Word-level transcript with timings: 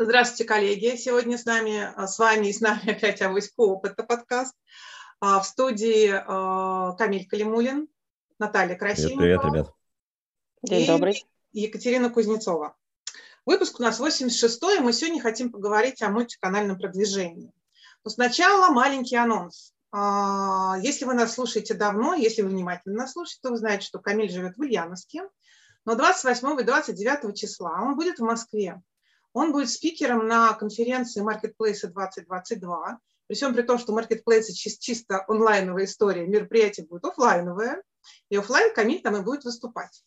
Здравствуйте, 0.00 0.44
коллеги. 0.44 0.96
Сегодня 0.96 1.36
с 1.36 1.44
нами, 1.44 1.92
а, 1.96 2.06
с 2.06 2.20
вами 2.20 2.46
и 2.46 2.52
с 2.52 2.60
нами 2.60 2.88
опять 2.92 3.20
Авоська 3.20 3.58
Опыта 3.58 4.04
подкаст. 4.04 4.54
А, 5.18 5.40
в 5.40 5.44
студии 5.44 6.08
а, 6.14 6.92
Камиль 6.92 7.26
Калимулин, 7.26 7.88
Наталья 8.38 8.76
Красильникова. 8.76 9.20
Привет, 9.20 9.40
привет, 9.42 9.54
ребят. 9.56 9.74
День 10.62 10.86
добрый. 10.86 11.26
Екатерина 11.50 12.10
Кузнецова. 12.10 12.76
Выпуск 13.44 13.80
у 13.80 13.82
нас 13.82 14.00
86-й, 14.00 14.76
и 14.76 14.80
мы 14.80 14.92
сегодня 14.92 15.20
хотим 15.20 15.50
поговорить 15.50 16.00
о 16.00 16.10
мультиканальном 16.10 16.78
продвижении. 16.78 17.52
Но 18.04 18.10
сначала 18.10 18.72
маленький 18.72 19.16
анонс. 19.16 19.72
Если 19.92 21.06
вы 21.06 21.14
нас 21.14 21.34
слушаете 21.34 21.74
давно, 21.74 22.14
если 22.14 22.42
вы 22.42 22.50
внимательно 22.50 22.98
нас 22.98 23.14
слушаете, 23.14 23.40
то 23.42 23.50
вы 23.50 23.56
знаете, 23.56 23.84
что 23.84 23.98
Камиль 23.98 24.30
живет 24.30 24.56
в 24.56 24.60
Ульяновске. 24.60 25.22
Но 25.84 25.96
28 25.96 26.60
и 26.60 26.62
29 26.62 27.36
числа 27.36 27.80
он 27.82 27.96
будет 27.96 28.20
в 28.20 28.22
Москве 28.22 28.80
он 29.38 29.52
будет 29.52 29.70
спикером 29.70 30.26
на 30.26 30.52
конференции 30.54 31.22
Marketplace 31.22 31.86
2022. 31.86 32.98
При 33.28 33.34
всем 33.34 33.54
при 33.54 33.62
том, 33.62 33.78
что 33.78 33.96
Marketplace 33.96 34.50
чисто 34.52 35.24
онлайновая 35.28 35.84
история, 35.84 36.26
мероприятие 36.26 36.86
будет 36.86 37.04
офлайновое, 37.04 37.82
и 38.30 38.36
офлайн 38.36 38.74
Камиль 38.74 39.00
там 39.00 39.16
и 39.16 39.20
будет 39.20 39.44
выступать. 39.44 40.02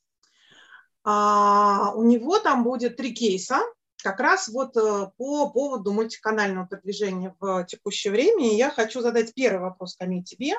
А, 1.04 1.94
у 1.95 2.04
него 2.04 2.40
там 2.40 2.63
будет 2.63 2.98
три 2.98 3.13
кейса, 3.13 3.62
как 4.04 4.20
раз 4.20 4.49
вот 4.49 4.76
э, 4.76 5.12
по 5.17 5.49
поводу 5.49 5.93
мультиканального 5.93 6.66
продвижения 6.66 7.35
в 7.40 7.63
текущее 7.66 8.12
время. 8.12 8.52
И 8.52 8.55
я 8.55 8.70
хочу 8.70 9.02
задать 9.02 9.34
первый 9.34 9.62
вопрос, 9.62 9.95
Камиль, 9.95 10.23
тебе. 10.23 10.55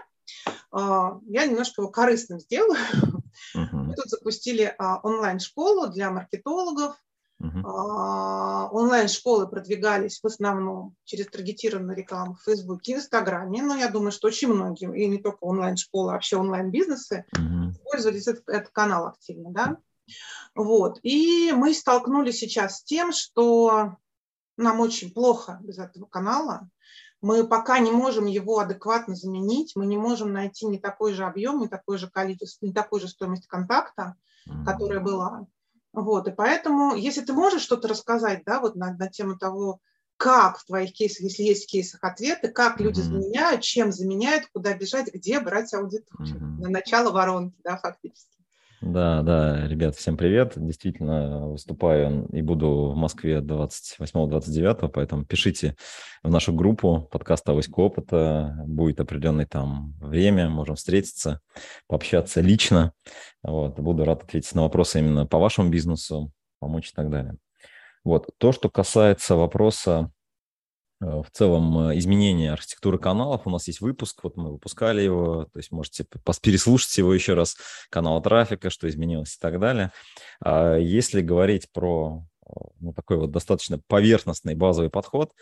А, 0.71 1.19
я 1.27 1.47
немножко 1.47 1.83
его 1.83 1.91
корыстным 1.91 2.41
сделаю. 2.41 2.79
Uh-huh. 3.57 3.67
Мы 3.73 3.95
тут 3.95 4.07
запустили 4.09 4.75
а, 4.79 5.01
онлайн-школу 5.03 5.89
для 5.89 6.11
маркетологов, 6.11 6.97
Uh-huh. 7.43 8.69
Онлайн-школы 8.71 9.49
продвигались 9.49 10.21
в 10.23 10.27
основном 10.27 10.95
через 11.05 11.27
таргетированную 11.27 11.97
рекламу 11.97 12.35
в 12.35 12.45
Фейсбуке 12.45 12.93
и 12.93 12.95
Инстаграме, 12.97 13.63
но 13.63 13.75
я 13.75 13.89
думаю, 13.89 14.13
что 14.13 14.29
очень 14.29 14.49
многие, 14.49 14.97
и 14.97 15.09
не 15.09 15.19
только 15.19 15.39
онлайн-школы, 15.41 16.11
а 16.11 16.15
вообще 16.15 16.37
онлайн-бизнесы 16.37 17.25
uh-huh. 17.37 17.71
использовались 17.73 18.29
этот, 18.29 18.49
этот 18.49 18.71
канал 18.71 19.09
активно, 19.09 19.51
да. 19.51 19.77
Вот. 20.55 21.01
И 21.03 21.53
мы 21.53 21.75
столкнулись 21.75 22.39
сейчас 22.39 22.79
с 22.79 22.85
тем, 22.85 23.13
что 23.13 23.97
нам 24.57 24.81
очень 24.81 25.13
плохо 25.13 25.59
без 25.63 25.79
этого 25.79 26.07
канала. 26.07 26.69
Мы 27.21 27.47
пока 27.47 27.79
не 27.79 27.91
можем 27.91 28.27
его 28.27 28.59
адекватно 28.59 29.15
заменить, 29.15 29.75
мы 29.77 29.87
не 29.87 29.97
можем 29.97 30.33
найти 30.33 30.67
не 30.67 30.79
такой 30.79 31.13
же 31.13 31.25
объем, 31.25 31.61
не 31.61 31.69
такое 31.69 31.99
же 31.99 32.11
количество, 32.11 32.67
не 32.67 32.73
такую 32.73 33.01
же 33.01 33.09
стоимость 33.09 33.47
контакта, 33.47 34.17
которая 34.67 35.01
была. 35.01 35.47
Вот, 35.93 36.27
и 36.27 36.33
поэтому, 36.33 36.95
если 36.95 37.21
ты 37.21 37.33
можешь 37.33 37.63
что-то 37.63 37.89
рассказать, 37.89 38.43
да, 38.47 38.61
вот 38.61 38.77
на, 38.77 38.95
на 38.95 39.09
тему 39.09 39.37
того, 39.37 39.81
как 40.17 40.59
в 40.59 40.65
твоих 40.65 40.93
кейсах, 40.93 41.21
если 41.21 41.43
есть 41.43 41.65
в 41.65 41.67
кейсах 41.67 42.03
ответы, 42.05 42.49
как 42.49 42.81
люди 42.81 43.01
mm-hmm. 43.01 43.03
заменяют, 43.03 43.63
чем 43.63 43.93
заменяют, 43.93 44.47
куда 44.53 44.73
бежать, 44.75 45.13
где 45.13 45.41
брать 45.41 45.75
аудиторию. 45.75 46.37
Mm-hmm. 46.37 46.63
На 46.63 46.69
начало 46.71 47.11
воронки, 47.11 47.59
да, 47.65 47.77
фактически. 47.77 48.42
Да, 48.83 49.23
да, 49.23 49.69
ребят, 49.69 49.95
всем 49.95 50.17
привет. 50.17 50.55
Действительно, 50.57 51.47
выступаю 51.47 52.27
и 52.33 52.43
буду 52.43 52.91
в 52.91 52.97
Москве 52.97 53.39
28-29, 53.39 54.89
поэтому 54.89 55.25
пишите 55.25 55.77
в 56.25 56.31
нашу 56.31 56.53
группу 56.53 57.09
подкаста 57.13 57.53
«Авоська 57.53 57.79
опыта». 57.79 58.57
Будет 58.67 58.99
определенное 58.99 59.47
там 59.47 59.95
время, 60.01 60.49
можем 60.49 60.75
встретиться, 60.75 61.41
пообщаться 61.87 62.41
лично. 62.41 62.93
Вот, 63.45 63.79
буду 63.79 64.05
рад 64.05 64.25
ответить 64.25 64.53
на 64.57 64.63
вопросы 64.63 64.99
именно 64.99 65.27
по 65.27 65.39
вашему 65.39 65.71
бизнесу, 65.71 66.33
помочь 66.59 66.91
и 66.91 66.93
так 66.93 67.09
далее. 67.09 67.37
Вот, 68.03 68.31
то, 68.39 68.51
что 68.51 68.69
касается 68.69 69.37
вопроса 69.37 70.11
в 71.03 71.27
целом 71.33 71.91
э, 71.91 71.99
изменение 71.99 72.53
архитектуры 72.53 72.99
каналов. 72.99 73.47
У 73.47 73.51
нас 73.51 73.67
есть 73.67 73.81
выпуск, 73.81 74.21
вот 74.23 74.37
мы 74.37 74.53
выпускали 74.53 75.03
его, 75.03 75.47
то 75.53 75.59
есть 75.59 75.73
можете 75.73 76.07
переслушать 76.43 76.97
его 76.97 77.13
еще 77.13 77.35
раз, 77.35 77.57
канала 77.91 78.23
трафика, 78.23 78.71
что 78.71 78.89
изменилось 78.89 79.35
и 79.35 79.41
так 79.41 79.59
далее. 79.59 79.93
А 80.41 80.77
если 80.77 81.21
говорить 81.21 81.71
про 81.73 82.25
э, 82.47 82.51
ну, 82.81 82.93
такой 82.93 83.19
вот 83.19 83.33
достаточно 83.33 83.81
поверхностный 83.89 84.55
базовый 84.55 84.91
подход, 84.91 85.33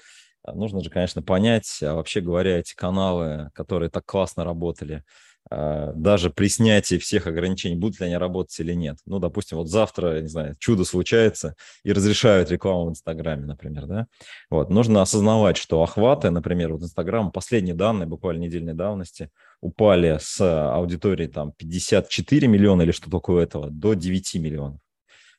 нужно 0.47 0.83
же, 0.83 0.89
конечно, 0.89 1.23
понять, 1.23 1.81
а 1.83 1.95
вообще 1.95 2.21
говоря, 2.21 2.59
эти 2.59 2.75
каналы, 2.75 3.51
которые 3.55 3.91
так 3.91 4.07
классно 4.07 4.45
работали, 4.45 5.05
даже 5.51 6.31
при 6.31 6.49
снятии 6.49 6.97
всех 6.97 7.27
ограничений, 7.27 7.75
будут 7.75 7.99
ли 8.01 8.07
они 8.07 8.17
работать 8.17 8.59
или 8.61 8.73
нет. 8.73 8.99
Ну, 9.05 9.19
допустим, 9.19 9.59
вот 9.59 9.69
завтра, 9.69 10.21
не 10.21 10.29
знаю, 10.29 10.55
чудо 10.59 10.85
случается 10.85 11.57
и 11.83 11.93
разрешают 11.93 12.51
рекламу 12.53 12.87
в 12.87 12.91
Инстаграме, 12.91 13.47
например, 13.47 13.87
да. 13.87 14.07
Вот, 14.49 14.71
нужно 14.71 15.03
осознавать, 15.03 15.57
что 15.57 15.83
охваты, 15.83 16.31
например, 16.31 16.73
вот 16.73 16.83
Инстаграм, 16.83 17.33
последние 17.33 17.75
данные, 17.75 18.07
буквально 18.07 18.43
недельной 18.43 18.75
давности, 18.75 19.31
упали 19.61 20.19
с 20.21 20.41
аудитории 20.41 21.27
там 21.27 21.53
54 21.53 22.47
миллиона 22.47 22.83
или 22.83 22.93
что 22.93 23.11
такое 23.11 23.45
этого 23.45 23.71
до 23.71 23.95
9 23.95 24.35
миллионов. 24.37 24.81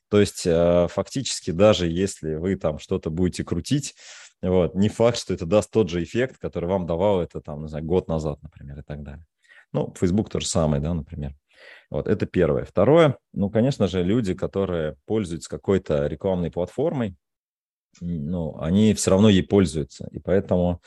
То 0.09 0.19
есть 0.19 0.43
а, 0.45 0.87
фактически 0.89 1.51
даже 1.51 1.87
если 1.87 2.35
вы 2.35 2.57
там 2.57 2.79
что-то 2.79 3.09
будете 3.09 3.45
крутить, 3.45 3.95
вот, 4.41 4.75
не 4.75 4.89
факт, 4.89 5.17
что 5.17 5.33
это 5.33 5.45
даст 5.45 5.71
тот 5.71 5.89
же 5.89 6.03
эффект, 6.03 6.37
который 6.37 6.67
вам 6.67 6.85
давал 6.85 7.21
это 7.21 7.41
там, 7.41 7.61
не 7.61 7.69
знаю, 7.69 7.85
год 7.85 8.07
назад, 8.07 8.41
например, 8.41 8.79
и 8.79 8.83
так 8.83 9.03
далее. 9.03 9.25
Ну, 9.73 9.93
Facebook 9.97 10.29
то 10.29 10.39
же 10.39 10.47
самое, 10.47 10.81
да, 10.81 10.93
например. 10.93 11.35
Вот, 11.89 12.07
это 12.07 12.25
первое. 12.25 12.65
Второе, 12.65 13.17
ну, 13.33 13.49
конечно 13.49 13.87
же, 13.87 14.03
люди, 14.03 14.33
которые 14.33 14.95
пользуются 15.05 15.49
какой-то 15.49 16.07
рекламной 16.07 16.51
платформой, 16.51 17.15
ну, 17.99 18.57
они 18.59 18.93
все 18.93 19.11
равно 19.11 19.29
ей 19.29 19.43
пользуются. 19.43 20.07
И 20.11 20.19
поэтому 20.19 20.81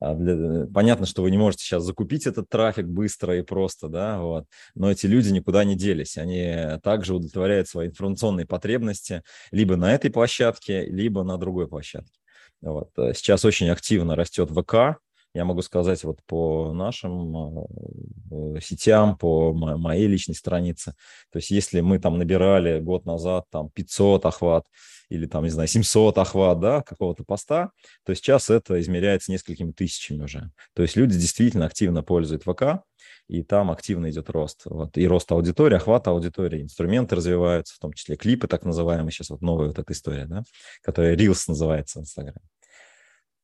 а, 0.00 0.14
для... 0.14 0.66
понятно, 0.66 1.06
что 1.06 1.22
вы 1.22 1.30
не 1.30 1.38
можете 1.38 1.64
сейчас 1.64 1.82
закупить 1.82 2.26
этот 2.26 2.48
трафик 2.48 2.86
быстро 2.86 3.38
и 3.38 3.42
просто, 3.42 3.88
да, 3.88 4.20
вот, 4.20 4.44
но 4.74 4.90
эти 4.90 5.06
люди 5.06 5.30
никуда 5.30 5.64
не 5.64 5.76
делись. 5.76 6.18
Они 6.18 6.78
также 6.82 7.14
удовлетворяют 7.14 7.68
свои 7.68 7.88
информационные 7.88 8.46
потребности 8.46 9.22
либо 9.50 9.76
на 9.76 9.94
этой 9.94 10.10
площадке, 10.10 10.84
либо 10.84 11.22
на 11.22 11.38
другой 11.38 11.68
площадке. 11.68 12.18
Вот. 12.60 12.90
Сейчас 12.96 13.44
очень 13.46 13.70
активно 13.70 14.16
растет 14.16 14.50
ВК, 14.50 15.00
я 15.34 15.44
могу 15.44 15.62
сказать 15.62 16.02
вот 16.04 16.18
по 16.26 16.72
нашим 16.72 17.58
э, 17.60 18.60
сетям, 18.60 19.16
по 19.16 19.52
моей 19.52 20.06
личной 20.06 20.34
странице. 20.34 20.94
То 21.30 21.38
есть 21.38 21.50
если 21.50 21.80
мы 21.80 21.98
там 21.98 22.18
набирали 22.18 22.80
год 22.80 23.06
назад 23.06 23.44
там 23.50 23.70
500 23.70 24.26
охват 24.26 24.66
или 25.08 25.26
там, 25.26 25.44
не 25.44 25.50
знаю, 25.50 25.68
700 25.68 26.18
охват, 26.18 26.60
да, 26.60 26.82
какого-то 26.82 27.24
поста, 27.24 27.70
то 28.04 28.14
сейчас 28.14 28.50
это 28.50 28.80
измеряется 28.80 29.32
несколькими 29.32 29.72
тысячами 29.72 30.22
уже. 30.22 30.50
То 30.74 30.82
есть 30.82 30.96
люди 30.96 31.18
действительно 31.18 31.66
активно 31.66 32.02
пользуют 32.02 32.44
ВК, 32.44 32.82
и 33.28 33.42
там 33.42 33.70
активно 33.70 34.10
идет 34.10 34.30
рост. 34.30 34.62
Вот, 34.64 34.98
и 34.98 35.06
рост 35.06 35.30
аудитории, 35.30 35.76
охват 35.76 36.08
аудитории, 36.08 36.62
инструменты 36.62 37.16
развиваются, 37.16 37.74
в 37.74 37.78
том 37.78 37.92
числе 37.92 38.16
клипы 38.16 38.48
так 38.48 38.64
называемые, 38.64 39.12
сейчас 39.12 39.30
вот 39.30 39.40
новая 39.40 39.68
вот 39.68 39.78
эта 39.78 39.92
история, 39.92 40.26
да, 40.26 40.42
которая 40.82 41.16
Reels 41.16 41.44
называется 41.46 42.00
в 42.00 42.02
Инстаграме. 42.02 42.40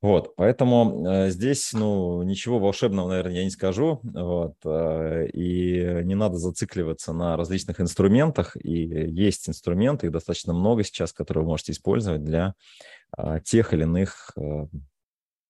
Вот, 0.06 0.36
поэтому 0.36 1.04
э, 1.04 1.30
здесь, 1.30 1.72
ну, 1.72 2.22
ничего 2.22 2.60
волшебного, 2.60 3.08
наверное, 3.08 3.38
я 3.38 3.42
не 3.44 3.50
скажу, 3.50 3.98
вот, 4.04 4.54
э, 4.64 5.26
и 5.32 6.04
не 6.04 6.14
надо 6.14 6.36
зацикливаться 6.36 7.12
на 7.12 7.36
различных 7.36 7.80
инструментах, 7.80 8.56
и 8.56 8.70
есть 8.70 9.48
инструменты, 9.48 10.06
их 10.06 10.12
достаточно 10.12 10.52
много 10.52 10.84
сейчас, 10.84 11.12
которые 11.12 11.42
вы 11.42 11.48
можете 11.50 11.72
использовать 11.72 12.22
для 12.22 12.54
э, 13.18 13.40
тех 13.42 13.74
или 13.74 13.82
иных 13.82 14.30
э, 14.36 14.66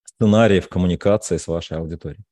сценариев 0.06 0.70
коммуникации 0.70 1.36
с 1.36 1.48
вашей 1.48 1.76
аудиторией. 1.76 2.24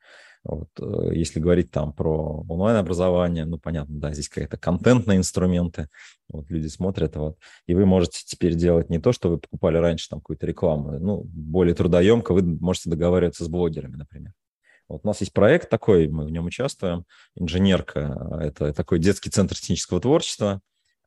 Вот, 0.45 0.69
э, 0.79 1.15
если 1.15 1.41
говорить 1.41 1.71
там 1.71 1.93
про 1.95 2.45
онлайн-образование, 2.49 3.47
ну, 3.47 3.59
понятно, 3.59 3.99
да, 3.99 4.13
здесь 4.13 4.29
какие-то 4.29 4.59
контентные 4.59 5.17
инструменты, 5.17 5.89
вот 6.29 6.51
люди 6.51 6.67
смотрят, 6.67 7.17
вот, 7.17 7.39
и 7.67 7.75
вы 7.75 7.87
можете 7.87 8.21
теперь 8.27 8.55
делать 8.55 8.91
не 8.91 8.99
то, 8.99 9.13
что 9.13 9.31
вы 9.31 9.39
покупали 9.39 9.79
раньше 9.79 10.09
там 10.11 10.21
какую-то 10.21 10.47
рекламу, 10.47 10.99
ну, 11.01 11.23
более 11.25 11.75
трудоемко, 11.75 12.35
вы 12.35 12.43
можете 12.43 12.91
договариваться 12.91 13.45
с 13.45 13.49
блогерами, 13.49 13.97
например. 13.97 14.33
Вот 14.87 15.01
у 15.03 15.07
нас 15.07 15.21
есть 15.21 15.33
проект 15.33 15.71
такой, 15.71 16.09
мы 16.09 16.27
в 16.27 16.31
нем 16.31 16.45
участвуем, 16.45 17.07
«Инженерка», 17.37 18.39
это 18.43 18.75
такой 18.75 18.99
детский 18.99 19.31
центр 19.31 19.57
технического 19.57 19.99
творчества, 19.99 20.61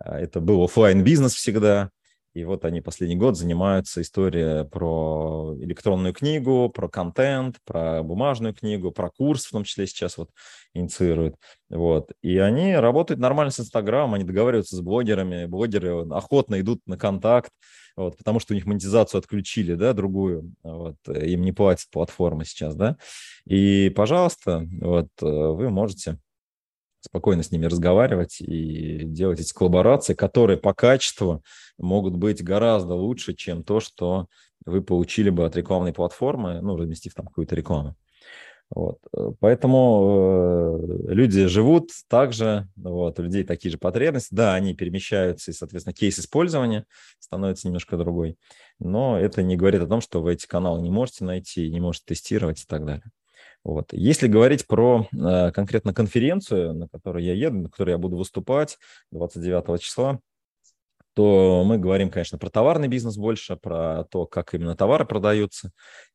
это 0.04 0.40
был 0.42 0.64
офлайн 0.64 1.04
бизнес 1.04 1.36
всегда, 1.36 1.92
и 2.38 2.44
вот 2.44 2.66
они 2.66 2.82
последний 2.82 3.16
год 3.16 3.36
занимаются 3.36 4.00
историей 4.02 4.64
про 4.70 5.56
электронную 5.60 6.14
книгу, 6.14 6.70
про 6.70 6.88
контент, 6.88 7.56
про 7.66 8.04
бумажную 8.04 8.54
книгу, 8.54 8.92
про 8.92 9.10
курс 9.10 9.46
в 9.46 9.52
том 9.52 9.64
числе 9.64 9.88
сейчас 9.88 10.18
вот 10.18 10.30
инициируют. 10.76 11.36
Вот. 11.70 12.12
И 12.22 12.38
они 12.38 12.76
работают 12.76 13.20
нормально 13.20 13.52
с 13.52 13.60
Инстаграмом, 13.60 14.14
они 14.14 14.24
договариваются 14.24 14.76
с 14.76 14.82
блогерами, 14.82 15.48
блогеры 15.48 16.08
охотно 16.12 16.62
идут 16.62 16.82
на 16.86 16.96
контакт, 16.96 17.52
вот, 17.96 18.16
потому 18.18 18.40
что 18.40 18.54
у 18.54 18.56
них 18.56 18.68
монетизацию 18.68 19.18
отключили, 19.18 19.74
да, 19.74 19.94
другую, 19.94 20.54
вот, 20.62 20.98
им 21.08 21.42
не 21.42 21.54
платит 21.54 21.88
платформа 21.92 22.46
сейчас, 22.46 22.76
да. 22.76 22.98
И, 23.46 23.92
пожалуйста, 23.96 24.68
вот, 24.80 25.08
вы 25.20 25.72
можете 25.72 26.20
спокойно 27.02 27.44
с 27.44 27.52
ними 27.52 27.66
разговаривать 27.66 28.42
и 28.42 29.04
делать 29.06 29.40
эти 29.40 29.54
коллаборации, 29.54 30.14
которые 30.14 30.58
по 30.58 30.74
качеству 30.74 31.44
могут 31.78 32.16
быть 32.16 32.44
гораздо 32.44 32.94
лучше, 32.96 33.34
чем 33.34 33.64
то, 33.64 33.80
что 33.80 34.28
вы 34.66 34.82
получили 34.82 35.30
бы 35.30 35.46
от 35.46 35.56
рекламной 35.56 35.94
платформы, 35.94 36.62
ну, 36.62 36.76
разместив 36.76 37.14
там 37.14 37.28
какую-то 37.28 37.56
рекламу. 37.56 37.96
Вот. 38.70 38.98
Поэтому 39.40 40.78
э, 40.78 41.14
люди 41.14 41.46
живут 41.46 41.92
также, 42.10 42.68
вот, 42.76 43.18
у 43.18 43.24
людей 43.24 43.46
такие 43.46 43.72
же 43.72 43.78
потребности. 43.78 44.34
Да, 44.36 44.56
они 44.56 44.74
перемещаются, 44.74 45.52
и, 45.52 45.54
соответственно, 45.54 45.94
кейс 45.94 46.20
использования 46.20 46.86
становится 47.20 47.68
немножко 47.68 47.96
другой. 47.96 48.38
Но 48.80 49.18
это 49.18 49.42
не 49.42 49.56
говорит 49.56 49.82
о 49.82 49.88
том, 49.88 50.02
что 50.02 50.22
вы 50.22 50.34
эти 50.34 50.48
каналы 50.48 50.82
не 50.82 50.92
можете 50.92 51.24
найти, 51.24 51.72
не 51.72 51.80
можете 51.80 52.08
тестировать 52.08 52.62
и 52.62 52.66
так 52.68 52.86
далее. 52.86 53.10
Вот. 53.68 53.92
Если 53.92 54.28
говорить 54.28 54.66
про 54.66 55.10
э, 55.12 55.52
конкретно 55.52 55.94
конференцию, 55.94 56.74
на 56.74 56.88
которую 56.88 57.26
я 57.26 57.34
еду, 57.34 57.58
на 57.64 57.70
которой 57.70 57.90
я 57.92 57.98
буду 57.98 58.16
выступать 58.16 58.78
29 59.12 59.82
числа, 59.82 60.22
то 61.14 61.66
мы 61.66 61.78
говорим, 61.78 62.10
конечно, 62.10 62.38
про 62.38 62.50
товарный 62.50 62.88
бизнес 62.88 63.18
больше, 63.18 63.58
про 63.58 64.06
то, 64.06 64.26
как 64.26 64.54
именно 64.54 64.78
товары 64.78 65.04
продаются. 65.04 65.72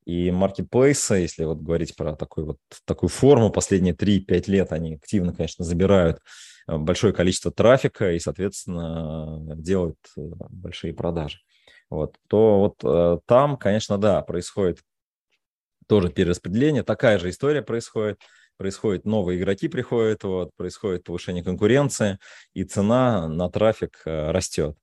И 0.07 0.31
маркетплейсы, 0.31 1.17
если 1.17 1.45
вот 1.45 1.59
говорить 1.59 1.95
про 1.95 2.17
такой 2.17 2.45
вот, 2.45 2.57
такую 2.87 3.11
форму, 3.11 3.51
последние 3.51 3.95
3-5 3.95 4.45
лет 4.47 4.73
они 4.73 4.95
активно, 4.95 5.35
конечно, 5.35 5.63
забирают 5.63 6.21
э, 6.69 6.79
большое 6.79 7.13
количество 7.13 7.53
трафика 7.53 8.13
и, 8.13 8.19
соответственно, 8.19 9.57
делают 9.57 9.99
э, 10.17 10.23
большие 10.49 10.95
продажи. 10.95 11.41
Вот, 11.91 12.17
то 12.29 12.61
вот 12.61 12.77
э, 12.83 13.19
там, 13.27 13.59
конечно, 13.59 13.99
да, 13.99 14.23
происходит 14.23 14.79
тоже 15.93 16.11
перераспределение, 16.11 16.83
такая 16.83 17.19
же 17.19 17.31
история 17.31 17.63
происходит 17.63 18.19
происходит, 18.59 19.05
новые 19.07 19.41
игроки 19.41 19.69
приходят, 19.69 20.23
вот, 20.25 20.51
происходит 20.57 21.05
повышение 21.05 21.43
конкуренции, 21.45 22.19
и 22.55 22.65
цена 22.65 23.27
на 23.29 23.49
трафик 23.51 24.03
растет. 24.07 24.77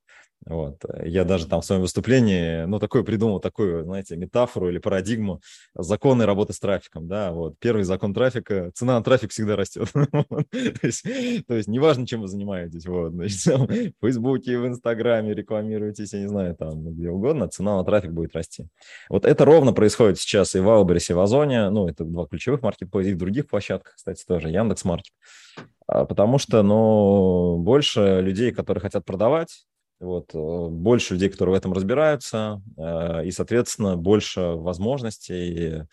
Вот. 0.45 0.83
Я 1.03 1.25
даже 1.25 1.47
там 1.47 1.61
в 1.61 1.65
своем 1.65 1.81
выступлении, 1.81 2.65
ну, 2.65 2.79
такой 2.79 3.03
придумал 3.03 3.39
такую, 3.39 3.83
знаете, 3.83 4.15
метафору 4.15 4.69
или 4.69 4.77
парадигму 4.77 5.41
законы 5.75 6.25
работы 6.25 6.53
с 6.53 6.59
трафиком, 6.59 7.07
да, 7.07 7.31
вот. 7.31 7.55
Первый 7.59 7.83
закон 7.83 8.13
трафика, 8.13 8.71
цена 8.73 8.97
на 8.97 9.03
трафик 9.03 9.31
всегда 9.31 9.55
растет. 9.55 9.89
то, 9.93 11.55
есть, 11.55 11.67
неважно, 11.67 12.07
чем 12.07 12.21
вы 12.21 12.27
занимаетесь, 12.27 12.85
вот, 12.85 13.11
значит, 13.11 13.45
в 13.45 13.91
Фейсбуке, 14.01 14.57
в 14.57 14.67
Инстаграме 14.67 15.33
рекламируетесь, 15.33 16.13
я 16.13 16.21
не 16.21 16.27
знаю, 16.27 16.55
там, 16.55 16.93
где 16.93 17.09
угодно, 17.09 17.49
цена 17.49 17.77
на 17.77 17.83
трафик 17.83 18.11
будет 18.11 18.35
расти. 18.35 18.67
Вот 19.09 19.25
это 19.25 19.45
ровно 19.45 19.73
происходит 19.73 20.19
сейчас 20.19 20.55
и 20.55 20.59
в 20.59 20.67
Wildberries, 20.67 21.11
и 21.11 21.13
в 21.13 21.19
Озоне, 21.19 21.69
ну, 21.69 21.87
это 21.87 22.05
два 22.05 22.25
ключевых 22.25 22.61
маркетплейса, 22.61 23.11
и 23.11 23.13
в 23.13 23.17
других 23.17 23.47
площадках, 23.47 23.95
кстати, 23.95 24.23
тоже, 24.25 24.49
Яндекс.Маркет. 24.49 25.13
А, 25.87 26.05
потому 26.05 26.37
что, 26.37 26.61
ну, 26.61 27.57
больше 27.57 28.21
людей, 28.21 28.51
которые 28.51 28.81
хотят 28.81 29.05
продавать, 29.05 29.65
вот, 29.99 30.33
э, 30.33 30.67
больше 30.69 31.13
людей, 31.13 31.29
которые 31.29 31.55
в 31.55 31.57
этом 31.57 31.73
разбираются, 31.73 32.61
э, 32.77 33.25
и, 33.25 33.31
соответственно, 33.31 33.97
больше 33.97 34.41
возможностей 34.41 35.83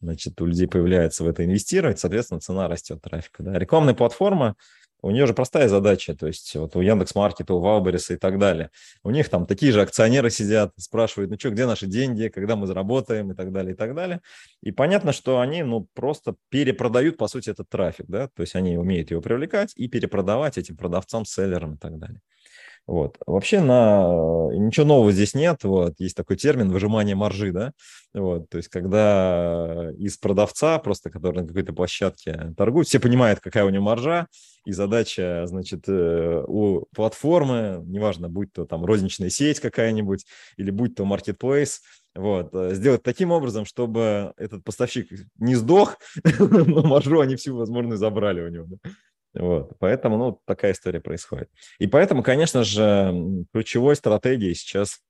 значит, 0.00 0.40
у 0.40 0.46
людей 0.46 0.68
появляется 0.68 1.24
в 1.24 1.28
это 1.28 1.44
инвестировать, 1.44 1.98
соответственно, 1.98 2.40
цена 2.40 2.68
растет 2.68 3.00
трафика. 3.02 3.42
Да. 3.42 3.58
Рекламная 3.58 3.94
платформа, 3.94 4.56
у 5.02 5.10
нее 5.10 5.26
же 5.26 5.34
простая 5.34 5.68
задача, 5.68 6.14
то 6.14 6.26
есть 6.26 6.54
вот 6.56 6.74
у 6.74 6.80
Яндекс.Маркета, 6.80 7.54
у 7.54 7.60
Валбериса 7.60 8.14
и 8.14 8.16
так 8.16 8.38
далее. 8.38 8.70
У 9.02 9.10
них 9.10 9.28
там 9.28 9.46
такие 9.46 9.70
же 9.70 9.82
акционеры 9.82 10.30
сидят, 10.30 10.72
спрашивают, 10.78 11.30
ну 11.30 11.38
что, 11.38 11.50
где 11.50 11.66
наши 11.66 11.86
деньги, 11.86 12.28
когда 12.28 12.56
мы 12.56 12.66
заработаем 12.66 13.30
и 13.30 13.34
так 13.34 13.52
далее, 13.52 13.74
и 13.74 13.76
так 13.76 13.94
далее. 13.94 14.20
И 14.62 14.72
понятно, 14.72 15.12
что 15.12 15.40
они, 15.40 15.62
ну, 15.62 15.86
просто 15.94 16.34
перепродают, 16.48 17.18
по 17.18 17.28
сути, 17.28 17.50
этот 17.50 17.68
трафик, 17.68 18.06
да, 18.08 18.28
то 18.28 18.40
есть 18.40 18.54
они 18.54 18.78
умеют 18.78 19.10
его 19.10 19.20
привлекать 19.20 19.72
и 19.76 19.86
перепродавать 19.86 20.58
этим 20.58 20.76
продавцам, 20.76 21.24
селлерам 21.24 21.74
и 21.74 21.78
так 21.78 21.98
далее. 21.98 22.20
Вот. 22.86 23.16
Вообще 23.26 23.60
на... 23.60 24.48
ничего 24.52 24.86
нового 24.86 25.10
здесь 25.10 25.34
нет. 25.34 25.64
Вот. 25.64 25.94
Есть 25.98 26.16
такой 26.16 26.36
термин 26.36 26.70
выжимание 26.70 27.16
маржи, 27.16 27.50
да? 27.50 27.72
Вот. 28.14 28.48
То 28.48 28.58
есть 28.58 28.68
когда 28.68 29.90
из 29.98 30.16
продавца, 30.18 30.78
просто 30.78 31.10
который 31.10 31.42
на 31.42 31.48
какой-то 31.48 31.72
площадке 31.72 32.54
торгует, 32.56 32.86
все 32.86 33.00
понимают, 33.00 33.40
какая 33.40 33.64
у 33.64 33.70
него 33.70 33.84
маржа, 33.84 34.28
и 34.64 34.72
задача, 34.72 35.44
значит, 35.46 35.84
э, 35.88 36.44
у 36.46 36.86
платформы, 36.94 37.82
неважно, 37.86 38.28
будь 38.28 38.52
то 38.52 38.66
там 38.66 38.84
розничная 38.84 39.30
сеть 39.30 39.60
какая-нибудь, 39.60 40.26
или 40.56 40.70
будь 40.70 40.96
то 40.96 41.04
marketplace, 41.04 41.78
вот, 42.16 42.52
э, 42.52 42.74
сделать 42.74 43.04
таким 43.04 43.30
образом, 43.30 43.64
чтобы 43.64 44.32
этот 44.36 44.64
поставщик 44.64 45.08
не 45.38 45.54
сдох, 45.54 45.98
но 46.40 46.82
маржу 46.82 47.20
они 47.20 47.36
всю 47.36 47.56
возможную 47.56 47.96
забрали 47.96 48.40
у 48.40 48.48
него. 48.48 48.66
Вот, 49.38 49.72
поэтому, 49.78 50.16
ну, 50.16 50.40
такая 50.46 50.72
история 50.72 51.00
происходит. 51.00 51.50
И 51.78 51.86
поэтому, 51.86 52.22
конечно 52.22 52.64
же, 52.64 53.44
ключевой 53.52 53.96
стратегией 53.96 54.54
сейчас 54.54 55.00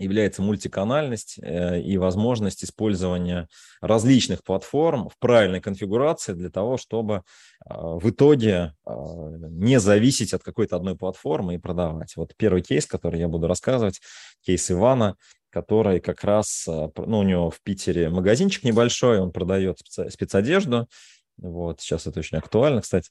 является 0.00 0.40
мультиканальность 0.42 1.38
э, 1.42 1.80
и 1.80 1.98
возможность 1.98 2.64
использования 2.64 3.48
различных 3.80 4.42
платформ 4.42 5.10
в 5.10 5.18
правильной 5.18 5.60
конфигурации 5.60 6.32
для 6.32 6.50
того, 6.50 6.78
чтобы 6.78 7.22
а, 7.66 7.98
в 7.98 8.08
итоге 8.08 8.74
а, 8.84 8.94
не 9.50 9.78
зависеть 9.78 10.32
от 10.32 10.42
какой-то 10.42 10.76
одной 10.76 10.96
платформы 10.96 11.54
и 11.54 11.58
продавать. 11.58 12.16
Вот 12.16 12.34
первый 12.36 12.62
кейс, 12.62 12.86
который 12.86 13.20
я 13.20 13.28
буду 13.28 13.46
рассказывать, 13.46 14.00
кейс 14.42 14.70
Ивана, 14.70 15.16
который 15.50 16.00
как 16.00 16.24
раз, 16.24 16.66
а, 16.66 16.90
ну, 16.96 17.18
у 17.18 17.22
него 17.22 17.50
в 17.50 17.60
Питере 17.62 18.08
магазинчик 18.08 18.64
небольшой, 18.64 19.18
он 19.20 19.32
продает 19.32 19.78
спецодежду, 20.08 20.88
вот, 21.40 21.80
сейчас 21.80 22.06
это 22.06 22.20
очень 22.20 22.38
актуально, 22.38 22.80
кстати. 22.80 23.10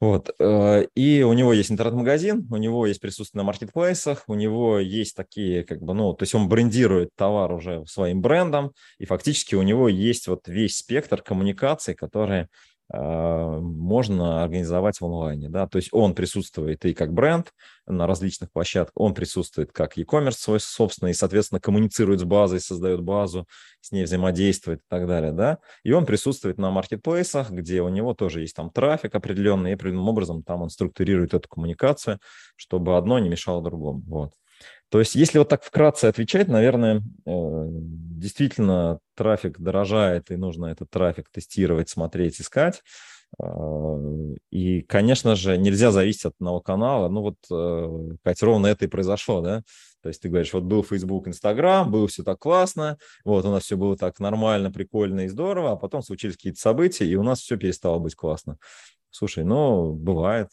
Вот. 0.00 0.30
Э, 0.38 0.86
и 0.94 1.22
у 1.22 1.34
него 1.34 1.52
есть 1.52 1.70
интернет-магазин, 1.70 2.46
у 2.50 2.56
него 2.56 2.86
есть 2.86 3.00
присутствие 3.00 3.40
на 3.40 3.46
маркетплейсах, 3.46 4.24
у 4.28 4.34
него 4.34 4.78
есть 4.78 5.14
такие, 5.14 5.62
как 5.62 5.82
бы, 5.82 5.92
ну, 5.92 6.14
то 6.14 6.22
есть 6.22 6.34
он 6.34 6.48
брендирует 6.48 7.10
товар 7.16 7.52
уже 7.52 7.84
своим 7.86 8.22
брендом, 8.22 8.72
и 8.98 9.04
фактически 9.04 9.54
у 9.56 9.62
него 9.62 9.88
есть 9.88 10.26
вот 10.26 10.48
весь 10.48 10.78
спектр 10.78 11.20
коммуникаций, 11.20 11.94
которые 11.94 12.48
можно 12.92 14.42
организовать 14.42 15.00
в 15.00 15.04
онлайне. 15.04 15.48
Да? 15.48 15.68
То 15.68 15.76
есть 15.76 15.90
он 15.92 16.14
присутствует 16.14 16.84
и 16.84 16.92
как 16.92 17.12
бренд 17.12 17.52
на 17.86 18.06
различных 18.06 18.50
площадках, 18.50 18.92
он 18.96 19.14
присутствует 19.14 19.72
как 19.72 19.96
e-commerce 19.96 20.32
свой 20.32 20.60
собственный, 20.60 21.12
и, 21.12 21.14
соответственно, 21.14 21.60
коммуницирует 21.60 22.20
с 22.20 22.24
базой, 22.24 22.60
создает 22.60 23.02
базу, 23.02 23.46
с 23.80 23.92
ней 23.92 24.04
взаимодействует 24.04 24.80
и 24.80 24.84
так 24.88 25.06
далее. 25.06 25.32
Да? 25.32 25.58
И 25.84 25.92
он 25.92 26.04
присутствует 26.04 26.58
на 26.58 26.70
маркетплейсах, 26.70 27.50
где 27.50 27.80
у 27.82 27.88
него 27.88 28.14
тоже 28.14 28.40
есть 28.40 28.56
там 28.56 28.70
трафик 28.70 29.14
определенный, 29.14 29.70
и 29.70 29.74
определенным 29.74 30.08
образом 30.08 30.42
там 30.42 30.62
он 30.62 30.70
структурирует 30.70 31.34
эту 31.34 31.48
коммуникацию, 31.48 32.18
чтобы 32.56 32.96
одно 32.96 33.18
не 33.18 33.28
мешало 33.28 33.62
другому. 33.62 34.02
Вот. 34.06 34.32
То 34.90 34.98
есть, 34.98 35.14
если 35.14 35.38
вот 35.38 35.48
так 35.48 35.62
вкратце 35.62 36.06
отвечать, 36.06 36.48
наверное, 36.48 36.96
э, 36.98 37.00
действительно 37.30 38.98
трафик 39.14 39.60
дорожает, 39.60 40.30
и 40.30 40.36
нужно 40.36 40.66
этот 40.66 40.90
трафик 40.90 41.30
тестировать, 41.30 41.88
смотреть, 41.88 42.40
искать. 42.40 42.82
Э, 43.40 44.34
и, 44.50 44.82
конечно 44.82 45.36
же, 45.36 45.56
нельзя 45.58 45.92
зависеть 45.92 46.26
от 46.26 46.34
одного 46.40 46.60
канала. 46.60 47.08
Ну 47.08 47.20
вот, 47.20 47.36
э, 47.52 48.16
Катя, 48.24 48.46
ровно 48.46 48.66
это 48.66 48.86
и 48.86 48.88
произошло, 48.88 49.40
да? 49.40 49.62
То 50.02 50.08
есть 50.08 50.22
ты 50.22 50.28
говоришь, 50.28 50.52
вот 50.52 50.64
был 50.64 50.82
Facebook, 50.82 51.28
Instagram, 51.28 51.90
было 51.90 52.08
все 52.08 52.24
так 52.24 52.38
классно, 52.38 52.98
вот 53.24 53.44
у 53.44 53.50
нас 53.50 53.64
все 53.64 53.76
было 53.76 53.96
так 53.96 54.18
нормально, 54.18 54.72
прикольно 54.72 55.20
и 55.20 55.28
здорово, 55.28 55.72
а 55.72 55.76
потом 55.76 56.02
случились 56.02 56.36
какие-то 56.36 56.60
события, 56.60 57.06
и 57.06 57.14
у 57.16 57.22
нас 57.22 57.40
все 57.40 57.56
перестало 57.56 57.98
быть 57.98 58.14
классно. 58.14 58.56
Слушай, 59.10 59.44
ну, 59.44 59.92
бывает, 59.92 60.48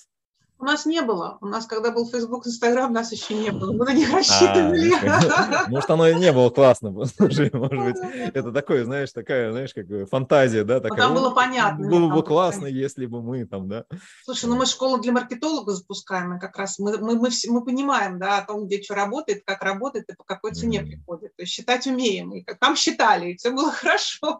у 0.59 0.65
нас 0.65 0.85
не 0.85 1.01
было. 1.01 1.37
У 1.41 1.45
нас, 1.45 1.65
когда 1.65 1.91
был 1.91 2.09
Facebook, 2.09 2.47
Instagram, 2.47 2.91
нас 2.91 3.11
еще 3.11 3.35
не 3.35 3.51
было. 3.51 3.71
Мы 3.73 3.85
на 3.85 3.93
них 3.93 4.11
а, 4.11 4.17
рассчитывали. 4.17 5.69
может, 5.69 5.89
оно 5.89 6.07
и 6.07 6.15
не 6.15 6.31
было 6.31 6.49
классно. 6.49 6.91
может 6.91 7.15
быть, 7.15 7.97
это 8.33 8.51
такое, 8.51 8.83
знаешь, 8.83 9.11
такая, 9.11 9.51
знаешь, 9.51 9.73
как 9.73 9.85
фантазия, 10.09 10.63
да? 10.63 10.79
Такая, 10.79 10.99
там 10.99 11.13
было 11.13 11.29
понятно. 11.29 11.87
Было 11.87 12.09
бы 12.09 12.23
классно, 12.23 12.65
если 12.65 13.05
бы 13.05 13.21
мы 13.21 13.45
там, 13.45 13.67
да. 13.69 13.85
Слушай, 14.23 14.45
ну 14.45 14.55
мы 14.55 14.65
школу 14.65 14.97
для 14.97 15.11
маркетолога 15.11 15.73
запускаем, 15.73 16.35
и 16.35 16.39
как 16.39 16.57
раз 16.57 16.79
мы, 16.79 16.97
мы, 16.97 17.15
мы, 17.15 17.29
мы 17.47 17.63
понимаем, 17.63 18.19
да, 18.19 18.39
о 18.39 18.45
том, 18.45 18.65
где 18.65 18.81
что 18.81 18.95
работает, 18.95 19.43
как 19.45 19.61
работает 19.63 20.09
и 20.09 20.15
по 20.15 20.23
какой 20.23 20.53
цене 20.53 20.81
приходит. 20.81 21.35
То 21.35 21.43
есть 21.43 21.53
считать 21.53 21.85
умеем. 21.87 22.33
И 22.33 22.43
там 22.59 22.75
считали, 22.75 23.31
и 23.31 23.37
все 23.37 23.51
было 23.51 23.71
хорошо. 23.71 24.39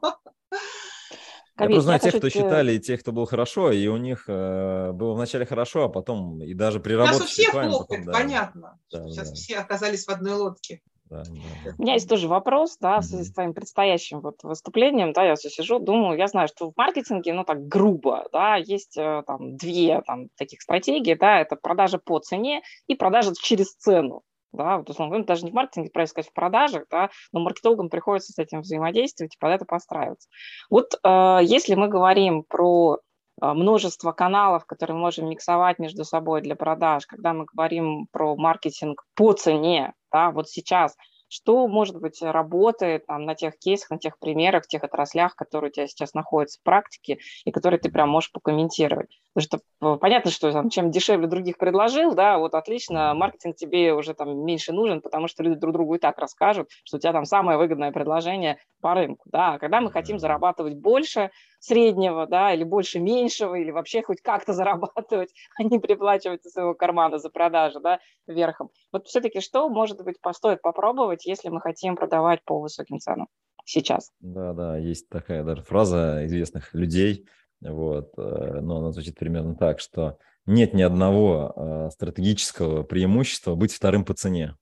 Ковид. 1.58 1.72
Я 1.72 1.76
просто 1.76 1.82
знаю 1.82 2.00
тех, 2.00 2.16
кто 2.16 2.30
считали, 2.30 2.74
и 2.74 2.80
тех, 2.80 3.00
кто 3.00 3.12
был 3.12 3.26
хорошо, 3.26 3.72
и 3.72 3.88
у 3.88 3.98
них 3.98 4.26
э, 4.28 4.92
было 4.94 5.14
вначале 5.14 5.46
хорошо, 5.46 5.86
а 5.86 5.90
потом 5.90 6.44
и 6.44 6.54
даже 6.54 6.80
при 6.80 6.94
работе... 6.94 7.18
Сейчас 7.18 7.26
у 7.26 7.32
всех 7.32 7.52
плохо, 7.52 7.86
потом, 7.90 8.06
да. 8.06 8.12
понятно. 8.12 8.80
Да, 8.92 9.10
Сейчас 9.10 9.30
да. 9.30 9.36
все 9.36 9.58
оказались 9.58 10.06
в 10.06 10.10
одной 10.10 10.34
лодке. 10.34 10.82
Да, 11.10 11.24
да. 11.24 11.72
У 11.78 11.82
меня 11.82 11.94
есть 11.94 12.08
тоже 12.08 12.28
вопрос, 12.28 12.78
да, 12.80 13.00
в 13.00 13.04
связи 13.06 13.24
с 13.24 13.34
твоим 13.34 13.54
предстоящим 13.54 14.20
вот 14.20 14.44
выступлением, 14.44 15.14
да, 15.14 15.24
я 15.24 15.36
все 15.36 15.50
сижу, 15.50 15.80
думаю, 15.80 16.18
я 16.18 16.28
знаю, 16.28 16.48
что 16.48 16.70
в 16.70 16.78
маркетинге, 16.78 17.34
ну 17.34 17.44
так 17.44 17.68
грубо, 17.68 18.28
да, 18.32 18.58
есть 18.58 18.98
э, 18.98 19.24
там 19.26 19.56
две 19.56 20.02
там 20.06 20.28
таких 20.38 20.62
стратегии, 20.62 21.16
да, 21.16 21.40
это 21.40 21.56
продажа 21.56 21.98
по 21.98 22.20
цене 22.20 22.62
и 22.88 22.94
продажа 22.94 23.32
через 23.42 23.74
цену, 23.76 24.22
да, 24.58 24.78
вот, 24.78 24.90
условно 24.90 25.24
даже 25.24 25.46
не 25.46 25.52
в 25.52 25.54
маркетинге, 25.54 25.92
правильно 25.92 26.10
сказать, 26.10 26.30
в 26.30 26.34
продажах, 26.34 26.84
да, 26.90 27.10
но 27.32 27.40
маркетологам 27.40 27.90
приходится 27.90 28.34
с 28.34 28.40
этим 28.40 28.62
взаимодействовать 28.62 29.36
и 29.36 29.40
под 29.40 29.52
это 29.52 29.66
подстраиваться. 29.66 30.28
Вот 30.70 30.96
э, 31.04 31.40
если 31.44 31.76
мы 31.76 31.88
говорим 31.88 32.44
про 32.44 33.00
а, 33.40 33.54
множество 33.54 34.12
каналов, 34.12 34.66
которые 34.66 34.96
мы 34.96 35.02
можем 35.02 35.30
миксовать 35.30 35.80
между 35.80 36.04
собой 36.04 36.42
для 36.42 36.56
продаж, 36.56 37.06
когда 37.06 37.34
мы 37.34 37.46
говорим 37.46 38.08
про 38.12 38.36
маркетинг 38.36 39.04
по 39.16 39.34
цене, 39.34 39.94
да, 40.12 40.32
вот 40.32 40.50
сейчас– 40.50 40.96
что, 41.30 41.68
может 41.68 42.00
быть, 42.00 42.22
работает 42.22 43.06
там, 43.06 43.26
на 43.26 43.36
тех 43.36 43.58
кейсах, 43.58 43.90
на 43.92 43.98
тех 43.98 44.18
примерах, 44.20 44.68
тех 44.68 44.84
отраслях, 44.84 45.36
которые 45.36 45.70
у 45.70 45.74
тебя 45.74 45.88
сейчас 45.88 46.14
находятся 46.14 46.60
в 46.60 46.64
практике, 46.64 47.20
и 47.46 47.52
которые 47.52 47.80
ты 47.80 47.92
прям 47.92 48.10
можешь 48.10 48.32
покомментировать. 48.32 49.20
Потому 49.34 49.44
что 49.44 49.96
э, 49.96 49.98
понятно, 50.00 50.32
что 50.32 50.52
там, 50.52 50.70
чем 50.70 50.92
дешевле 50.92 51.28
других 51.28 51.58
предложил, 51.58 52.14
да, 52.16 52.38
вот 52.38 52.56
отлично, 52.56 53.14
маркетинг 53.14 53.56
тебе 53.56 53.94
уже 53.94 54.14
там 54.14 54.46
меньше 54.46 54.74
нужен, 54.74 55.02
потому 55.02 55.28
что 55.28 55.44
люди 55.44 55.60
друг 55.60 55.74
другу 55.74 55.96
и 55.96 56.00
так 56.00 56.18
расскажут, 56.18 56.70
что 56.84 56.98
у 56.98 57.00
тебя 57.00 57.14
там 57.14 57.26
самое 57.26 57.58
выгодное 57.58 57.92
предложение 57.92 58.58
по 58.82 58.94
рынку, 58.94 59.30
да. 59.32 59.54
А 59.54 59.60
когда 59.60 59.82
мы 59.82 59.92
хотим 59.92 60.20
зарабатывать 60.20 60.76
больше 60.76 61.32
среднего, 61.60 62.28
да, 62.28 62.54
или 62.54 62.64
больше 62.64 63.00
меньшего, 63.00 63.56
или 63.56 63.72
вообще 63.72 64.02
хоть 64.02 64.22
как-то 64.22 64.54
зарабатывать, 64.54 65.34
а 65.58 65.64
не 65.64 65.80
приплачивать 65.80 66.46
из 66.46 66.52
своего 66.52 66.74
кармана 66.74 67.18
за 67.20 67.30
продажу, 67.30 67.80
да, 67.80 68.00
верхом. 68.28 68.70
Вот 68.92 69.08
все-таки 69.08 69.42
что, 69.42 69.70
может 69.70 70.04
быть, 70.04 70.18
стоит 70.34 70.62
попробовать, 70.62 71.26
если 71.26 71.50
мы 71.50 71.62
хотим 71.62 71.96
продавать 71.96 72.44
по 72.44 72.60
высоким 72.60 73.00
ценам 73.00 73.28
сейчас? 73.66 74.12
Да, 74.20 74.54
да, 74.54 74.78
есть 74.78 75.10
такая 75.10 75.44
даже 75.44 75.64
фраза 75.64 76.26
известных 76.26 76.74
людей, 76.74 77.28
вот. 77.62 78.14
Э, 78.18 78.60
но 78.62 78.78
она 78.78 78.92
звучит 78.92 79.16
примерно 79.16 79.56
так, 79.56 79.80
что 79.80 80.18
нет 80.46 80.74
ни 80.74 80.82
одного 80.82 81.54
э, 81.56 81.90
стратегического 81.92 82.84
преимущества 82.84 83.56
быть 83.56 83.74
вторым 83.74 84.06
по 84.06 84.14
цене. 84.14 84.56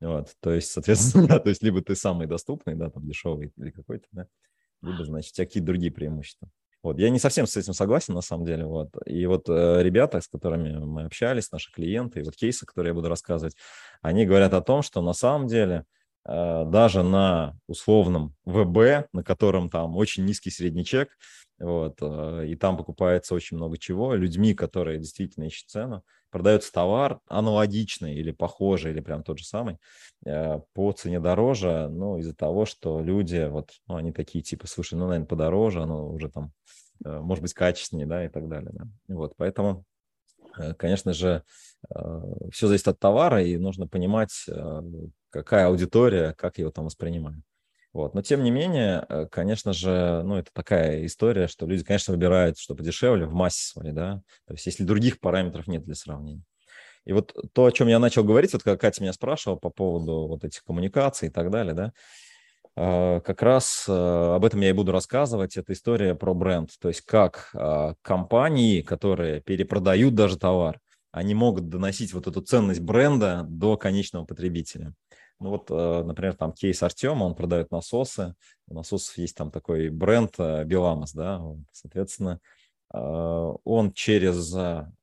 Вот. 0.00 0.34
То 0.40 0.52
есть, 0.52 0.70
соответственно, 0.70 1.26
да, 1.28 1.38
то 1.40 1.48
есть 1.48 1.62
либо 1.62 1.82
ты 1.82 1.94
самый 1.94 2.26
доступный, 2.26 2.74
да, 2.74 2.90
там 2.90 3.06
дешевый 3.06 3.52
или 3.56 3.70
какой-то, 3.70 4.06
да, 4.12 4.26
либо, 4.82 5.04
значит, 5.04 5.36
какие-то 5.36 5.66
другие 5.66 5.92
преимущества. 5.92 6.50
Вот. 6.82 6.98
Я 6.98 7.10
не 7.10 7.18
совсем 7.18 7.46
с 7.46 7.56
этим 7.56 7.72
согласен, 7.72 8.14
на 8.14 8.20
самом 8.20 8.46
деле. 8.46 8.64
Вот. 8.64 8.90
И 9.06 9.26
вот 9.26 9.48
э, 9.48 9.82
ребята, 9.82 10.20
с 10.20 10.28
которыми 10.28 10.78
мы 10.78 11.04
общались, 11.04 11.50
наши 11.50 11.72
клиенты, 11.72 12.20
и 12.20 12.22
вот 12.22 12.36
кейсы, 12.36 12.64
которые 12.66 12.90
я 12.90 12.94
буду 12.94 13.08
рассказывать, 13.08 13.56
они 14.00 14.24
говорят 14.24 14.54
о 14.54 14.60
том, 14.60 14.82
что 14.82 15.02
на 15.02 15.12
самом 15.12 15.48
деле 15.48 15.84
э, 16.24 16.64
даже 16.66 17.02
на 17.02 17.56
условном 17.66 18.34
ВБ, 18.44 19.08
на 19.12 19.24
котором 19.24 19.70
там 19.70 19.96
очень 19.96 20.24
низкий 20.24 20.50
средний 20.50 20.84
чек, 20.84 21.10
вот, 21.58 21.98
э, 22.00 22.46
и 22.46 22.54
там 22.54 22.76
покупается 22.76 23.34
очень 23.34 23.56
много 23.56 23.76
чего. 23.76 24.14
Людьми, 24.14 24.54
которые 24.54 24.98
действительно 24.98 25.44
ищут 25.44 25.68
цену, 25.68 26.04
продается 26.30 26.72
товар 26.72 27.20
аналогичный 27.28 28.14
или 28.14 28.30
похожий, 28.32 28.92
или 28.92 29.00
прям 29.00 29.22
тот 29.22 29.38
же 29.38 29.44
самый, 29.44 29.78
э, 30.24 30.60
по 30.74 30.92
цене 30.92 31.20
дороже, 31.20 31.88
ну, 31.90 32.18
из-за 32.18 32.34
того, 32.34 32.66
что 32.66 33.00
люди, 33.00 33.48
вот, 33.48 33.70
ну, 33.86 33.96
они 33.96 34.12
такие, 34.12 34.42
типа, 34.42 34.66
слушай, 34.66 34.94
ну, 34.94 35.06
наверное, 35.06 35.26
подороже, 35.26 35.82
оно 35.82 36.08
уже 36.08 36.28
там, 36.28 36.52
э, 37.04 37.18
может 37.20 37.42
быть, 37.42 37.54
качественнее, 37.54 38.06
да, 38.06 38.24
и 38.24 38.28
так 38.28 38.48
далее, 38.48 38.70
да. 38.72 38.86
Вот, 39.08 39.34
поэтому, 39.36 39.84
конечно 40.78 41.12
же, 41.12 41.42
все 42.52 42.66
зависит 42.66 42.88
от 42.88 42.98
товара, 42.98 43.42
и 43.42 43.56
нужно 43.56 43.86
понимать, 43.86 44.46
какая 45.30 45.66
аудитория, 45.66 46.34
как 46.34 46.58
его 46.58 46.70
там 46.70 46.86
воспринимает. 46.86 47.42
Вот. 47.92 48.14
Но 48.14 48.22
тем 48.22 48.42
не 48.42 48.50
менее, 48.50 49.04
э, 49.08 49.26
конечно 49.30 49.72
же, 49.72 50.22
ну, 50.24 50.36
это 50.36 50.50
такая 50.52 51.06
история, 51.06 51.48
что 51.48 51.66
люди, 51.66 51.84
конечно, 51.84 52.12
выбирают, 52.12 52.58
что 52.58 52.74
подешевле 52.74 53.26
в 53.26 53.32
массе 53.32 53.72
своей, 53.72 53.92
да, 53.92 54.22
то 54.46 54.54
есть 54.54 54.66
если 54.66 54.84
других 54.84 55.20
параметров 55.20 55.66
нет 55.66 55.84
для 55.84 55.94
сравнения. 55.94 56.42
И 57.06 57.12
вот 57.12 57.34
то, 57.54 57.64
о 57.64 57.72
чем 57.72 57.88
я 57.88 57.98
начал 57.98 58.24
говорить, 58.24 58.52
вот 58.52 58.62
как 58.62 58.80
Катя 58.80 59.02
меня 59.02 59.14
спрашивала 59.14 59.56
по 59.56 59.70
поводу 59.70 60.26
вот 60.26 60.44
этих 60.44 60.62
коммуникаций 60.64 61.28
и 61.28 61.30
так 61.30 61.50
далее, 61.50 61.72
да, 61.72 61.92
э, 62.76 63.20
как 63.22 63.40
раз 63.40 63.86
э, 63.88 64.34
об 64.34 64.44
этом 64.44 64.60
я 64.60 64.68
и 64.68 64.72
буду 64.72 64.92
рассказывать. 64.92 65.56
Это 65.56 65.72
история 65.72 66.14
про 66.14 66.34
бренд, 66.34 66.70
то 66.78 66.88
есть 66.88 67.00
как 67.00 67.54
компании, 68.02 68.82
которые 68.82 69.40
перепродают 69.40 70.14
даже 70.14 70.38
товар, 70.38 70.78
они 71.10 71.34
могут 71.34 71.70
доносить 71.70 72.12
вот 72.12 72.26
эту 72.26 72.42
ценность 72.42 72.80
бренда 72.80 73.46
до 73.48 73.78
конечного 73.78 74.26
потребителя. 74.26 74.92
Ну 75.40 75.50
вот, 75.50 75.70
э, 75.70 76.02
например, 76.04 76.34
там 76.34 76.52
кейс 76.52 76.82
Артема, 76.82 77.24
он 77.24 77.34
продает 77.34 77.70
насосы. 77.70 78.34
У 78.66 78.74
насосов 78.74 79.16
есть 79.18 79.36
там 79.36 79.50
такой 79.50 79.88
бренд 79.88 80.36
Беламос, 80.38 81.12
да, 81.12 81.40
соответственно, 81.72 82.40
э, 82.92 82.98
он 82.98 83.92
через 83.92 84.52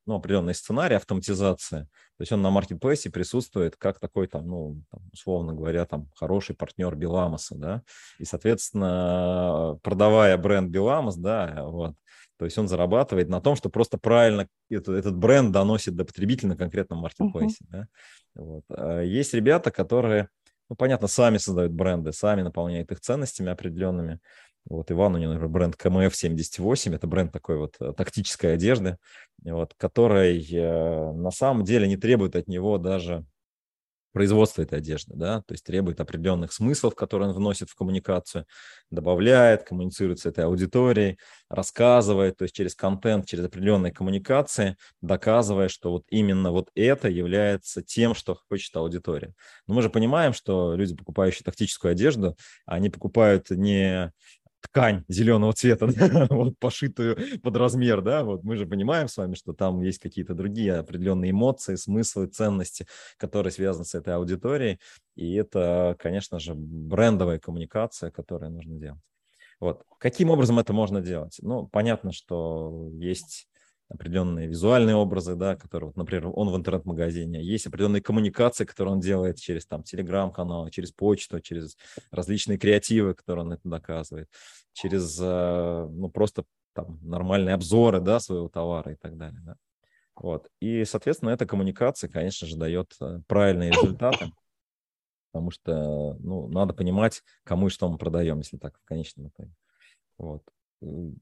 ну, 0.06 0.16
определенный 0.16 0.54
сценарий 0.54 0.96
автоматизации, 0.96 1.88
то 2.18 2.22
есть 2.22 2.32
он 2.32 2.42
на 2.42 2.50
маркетплейсе 2.50 3.10
присутствует 3.10 3.76
как 3.76 4.00
такой 4.00 4.28
там, 4.28 4.48
ну, 4.48 4.82
условно 5.12 5.54
говоря, 5.54 5.86
там 5.86 6.10
хороший 6.16 6.56
партнер 6.56 6.96
Беламоса, 6.96 7.56
да, 7.56 7.82
и, 8.20 8.26
соответственно, 8.26 9.78
продавая 9.84 10.38
бренд 10.38 10.70
Беламос, 10.70 11.16
да, 11.18 11.64
вот, 11.64 11.96
то 12.38 12.46
есть 12.46 12.58
он 12.58 12.68
зарабатывает 12.68 13.30
на 13.30 13.42
том, 13.42 13.56
что 13.56 13.70
просто 13.70 13.98
правильно 13.98 14.48
этот, 14.70 14.96
этот 14.96 15.16
бренд 15.16 15.52
доносит 15.52 15.96
до 15.96 16.06
потребителя 16.06 16.50
на 16.50 16.58
конкретном 16.58 17.00
маркетплейсе. 17.00 17.64
Uh-huh. 17.66 17.70
Да? 17.70 17.88
Вот. 18.36 18.64
А 18.70 19.02
есть 19.02 19.34
ребята, 19.34 19.72
которые, 19.72 20.30
ну, 20.70 20.76
понятно, 20.76 21.08
сами 21.08 21.38
создают 21.38 21.72
бренды, 21.72 22.12
сами 22.12 22.42
наполняют 22.42 22.92
их 22.92 23.00
ценностями 23.00 23.52
определенными. 23.52 24.20
Вот 24.68 24.92
Иван, 24.92 25.16
у 25.16 25.18
него, 25.18 25.34
например, 25.34 25.52
бренд 25.52 25.76
КМФ-78, 25.76 26.96
это 26.96 27.06
бренд 27.08 27.32
такой 27.32 27.58
вот 27.58 27.76
э, 27.80 27.94
тактической 27.96 28.56
одежды, 28.56 28.98
вот, 29.44 29.74
который 29.78 30.44
э, 30.52 31.12
на 31.14 31.30
самом 31.30 31.64
деле 31.64 31.88
не 31.88 31.98
требует 31.98 32.36
от 32.36 32.48
него 32.48 32.80
даже 32.80 33.26
производства 34.16 34.62
этой 34.62 34.78
одежды, 34.80 35.14
да, 35.14 35.42
то 35.42 35.54
есть 35.54 35.66
требует 35.66 36.00
определенных 36.00 36.54
смыслов, 36.54 36.96
которые 36.96 37.30
он 37.32 37.36
вносит 37.36 37.70
в 37.70 37.76
коммуникацию, 37.76 38.46
добавляет, 38.90 39.64
коммуницирует 39.64 40.20
с 40.20 40.26
этой 40.26 40.46
аудиторией, 40.46 41.18
рассказывает, 41.50 42.38
то 42.38 42.44
есть 42.44 42.56
через 42.56 42.76
контент, 42.76 43.26
через 43.26 43.44
определенные 43.44 43.92
коммуникации, 43.92 44.78
доказывая, 45.02 45.68
что 45.68 45.92
вот 45.92 46.06
именно 46.10 46.54
вот 46.54 46.70
это 46.76 47.10
является 47.10 47.84
тем, 47.84 48.16
что 48.16 48.40
хочет 48.48 48.74
аудитория. 48.78 49.34
Но 49.68 49.74
мы 49.74 49.82
же 49.82 49.90
понимаем, 49.90 50.32
что 50.32 50.76
люди, 50.76 50.96
покупающие 50.96 51.44
тактическую 51.44 51.92
одежду, 51.92 52.38
они 52.66 52.90
покупают 52.90 53.50
не 53.50 54.14
ткань 54.68 55.04
зеленого 55.08 55.54
цвета, 55.54 55.88
вот, 56.30 56.58
пошитую 56.60 57.18
под 57.42 57.56
размер, 57.56 58.02
да, 58.02 58.24
вот 58.24 58.44
мы 58.44 58.56
же 58.58 58.66
понимаем 58.66 59.08
с 59.08 59.18
вами, 59.18 59.36
что 59.36 59.54
там 59.54 59.82
есть 59.82 60.00
какие-то 60.00 60.34
другие 60.34 60.76
определенные 60.76 61.32
эмоции, 61.32 61.76
смыслы, 61.76 62.28
ценности, 62.28 62.88
которые 63.18 63.52
связаны 63.52 63.86
с 63.86 63.96
этой 63.96 64.16
аудиторией, 64.16 64.80
и 65.16 65.34
это, 65.36 65.96
конечно 66.00 66.40
же, 66.40 66.54
брендовая 66.56 67.40
коммуникация, 67.40 68.12
которую 68.12 68.52
нужно 68.52 68.78
делать. 68.78 69.02
Вот. 69.60 69.84
Каким 70.00 70.30
образом 70.30 70.60
это 70.60 70.74
можно 70.74 71.02
делать? 71.02 71.38
Ну, 71.42 71.68
понятно, 71.68 72.12
что 72.12 72.90
есть 72.94 73.48
определенные 73.90 74.48
визуальные 74.48 74.96
образы, 74.96 75.36
да, 75.36 75.56
которые, 75.56 75.88
вот, 75.88 75.98
например, 75.98 76.32
он 76.34 76.50
в 76.50 76.56
интернет-магазине, 76.56 77.44
есть 77.44 77.68
определенные 77.68 78.02
коммуникации, 78.02 78.66
которые 78.66 78.94
он 78.94 79.00
делает 79.00 79.40
через 79.40 79.66
там 79.66 79.84
телеграм-канал, 79.84 80.70
через 80.70 80.92
почту, 80.92 81.40
через 81.40 81.78
различные 82.12 82.58
креативы, 82.58 83.14
которые 83.14 83.46
он 83.46 83.54
это 83.54 83.68
доказывает, 83.70 84.30
через, 84.74 85.20
э, 85.22 85.88
ну, 85.90 86.10
просто 86.10 86.46
там 86.74 87.00
нормальные 87.04 87.56
обзоры, 87.56 88.02
да, 88.02 88.20
своего 88.20 88.50
товара 88.50 88.92
и 88.92 88.96
так 88.96 89.18
далее, 89.18 89.40
да. 89.46 89.56
Вот. 90.16 90.50
И, 90.60 90.84
соответственно, 90.86 91.32
эта 91.32 91.46
коммуникация, 91.46 92.10
конечно 92.10 92.48
же, 92.48 92.58
дает 92.58 92.96
э, 93.02 93.20
правильные 93.28 93.72
результаты, 93.72 94.32
потому 95.32 95.52
что, 95.52 96.16
ну, 96.20 96.48
надо 96.48 96.74
понимать, 96.74 97.22
кому 97.44 97.68
и 97.68 97.70
что 97.70 97.88
мы 97.90 97.98
продаем, 97.98 98.40
если 98.40 98.58
так 98.58 98.78
в 98.80 98.86
конечном 98.86 99.28
итоге. 99.28 99.54
Вот 100.18 100.42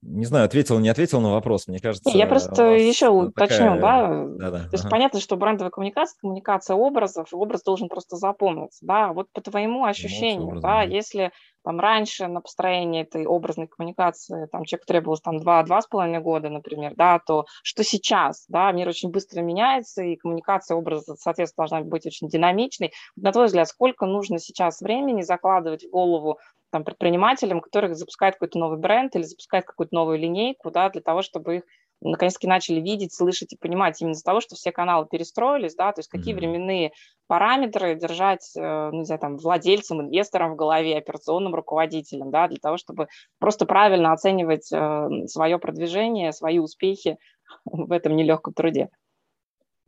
не 0.01 0.25
знаю, 0.25 0.45
ответил, 0.45 0.79
не 0.79 0.89
ответил 0.89 1.21
на 1.21 1.31
вопрос, 1.31 1.67
мне 1.67 1.79
кажется. 1.79 2.09
Я 2.09 2.27
просто 2.27 2.71
еще 2.71 3.09
уточню, 3.09 3.79
да? 3.79 4.25
да, 4.25 4.51
да. 4.51 4.59
То 4.59 4.69
есть 4.73 4.85
ага. 4.85 4.91
понятно, 4.91 5.19
что 5.19 5.37
брендовая 5.37 5.71
коммуникация, 5.71 6.19
коммуникация 6.19 6.75
образов, 6.75 7.29
образ 7.31 7.63
должен 7.63 7.87
просто 7.87 8.17
запомниться, 8.17 8.85
да? 8.85 9.13
Вот 9.13 9.27
по 9.31 9.41
твоему 9.41 9.85
ощущению, 9.85 10.47
образом, 10.47 10.61
да, 10.61 10.77
да, 10.79 10.83
если 10.83 11.31
там 11.63 11.79
раньше 11.79 12.27
на 12.27 12.41
построение 12.41 13.03
этой 13.03 13.25
образной 13.25 13.67
коммуникации 13.67 14.47
там 14.51 14.65
человек 14.65 14.85
требовалось 14.85 15.21
там 15.21 15.39
два-два 15.39 15.81
с 15.81 15.87
половиной 15.87 16.19
года, 16.19 16.49
например, 16.49 16.93
да, 16.95 17.19
то 17.19 17.45
что 17.63 17.83
сейчас, 17.83 18.45
да, 18.49 18.71
мир 18.71 18.87
очень 18.89 19.09
быстро 19.09 19.41
меняется, 19.41 20.03
и 20.03 20.17
коммуникация 20.17 20.75
образа, 20.75 21.15
соответственно, 21.15 21.67
должна 21.67 21.87
быть 21.89 22.05
очень 22.05 22.27
динамичной. 22.27 22.91
На 23.15 23.31
твой 23.31 23.45
взгляд, 23.45 23.67
сколько 23.67 24.05
нужно 24.05 24.39
сейчас 24.39 24.81
времени 24.81 25.21
закладывать 25.21 25.85
в 25.85 25.89
голову 25.89 26.37
там, 26.73 26.83
предпринимателям, 26.83 27.61
которые 27.61 27.93
запускают 27.93 28.35
какой-то 28.35 28.57
новый 28.57 28.79
бренд 28.79 29.15
или 29.15 29.21
запускают 29.21 29.67
какую-то 29.67 29.93
новую 29.93 30.17
линейку, 30.17 30.71
да, 30.71 30.89
для 30.89 31.01
того, 31.01 31.21
чтобы 31.21 31.57
их 31.57 31.63
наконец-таки 32.01 32.47
начали 32.47 32.81
видеть, 32.81 33.13
слышать 33.13 33.53
и 33.53 33.57
понимать 33.57 34.01
именно 34.01 34.13
из-за 34.13 34.23
того, 34.23 34.41
что 34.41 34.55
все 34.55 34.71
каналы 34.71 35.05
перестроились, 35.05 35.75
да, 35.75 35.91
то 35.91 35.99
есть 35.99 36.09
какие 36.09 36.33
mm-hmm. 36.33 36.37
временные 36.37 36.91
параметры 37.27 37.95
держать, 37.95 38.51
э, 38.57 38.89
ну, 38.91 39.01
не 39.01 39.05
знаю, 39.05 39.21
там, 39.21 39.37
владельцам, 39.37 40.01
инвесторам 40.01 40.53
в 40.53 40.55
голове, 40.55 40.97
операционным 40.97 41.53
руководителям, 41.53 42.31
да, 42.31 42.47
для 42.47 42.57
того, 42.57 42.77
чтобы 42.77 43.07
просто 43.37 43.67
правильно 43.67 44.11
оценивать 44.11 44.73
э, 44.73 45.27
свое 45.27 45.59
продвижение, 45.59 46.33
свои 46.33 46.57
успехи 46.57 47.17
в 47.65 47.91
этом 47.91 48.15
нелегком 48.15 48.55
труде. 48.55 48.89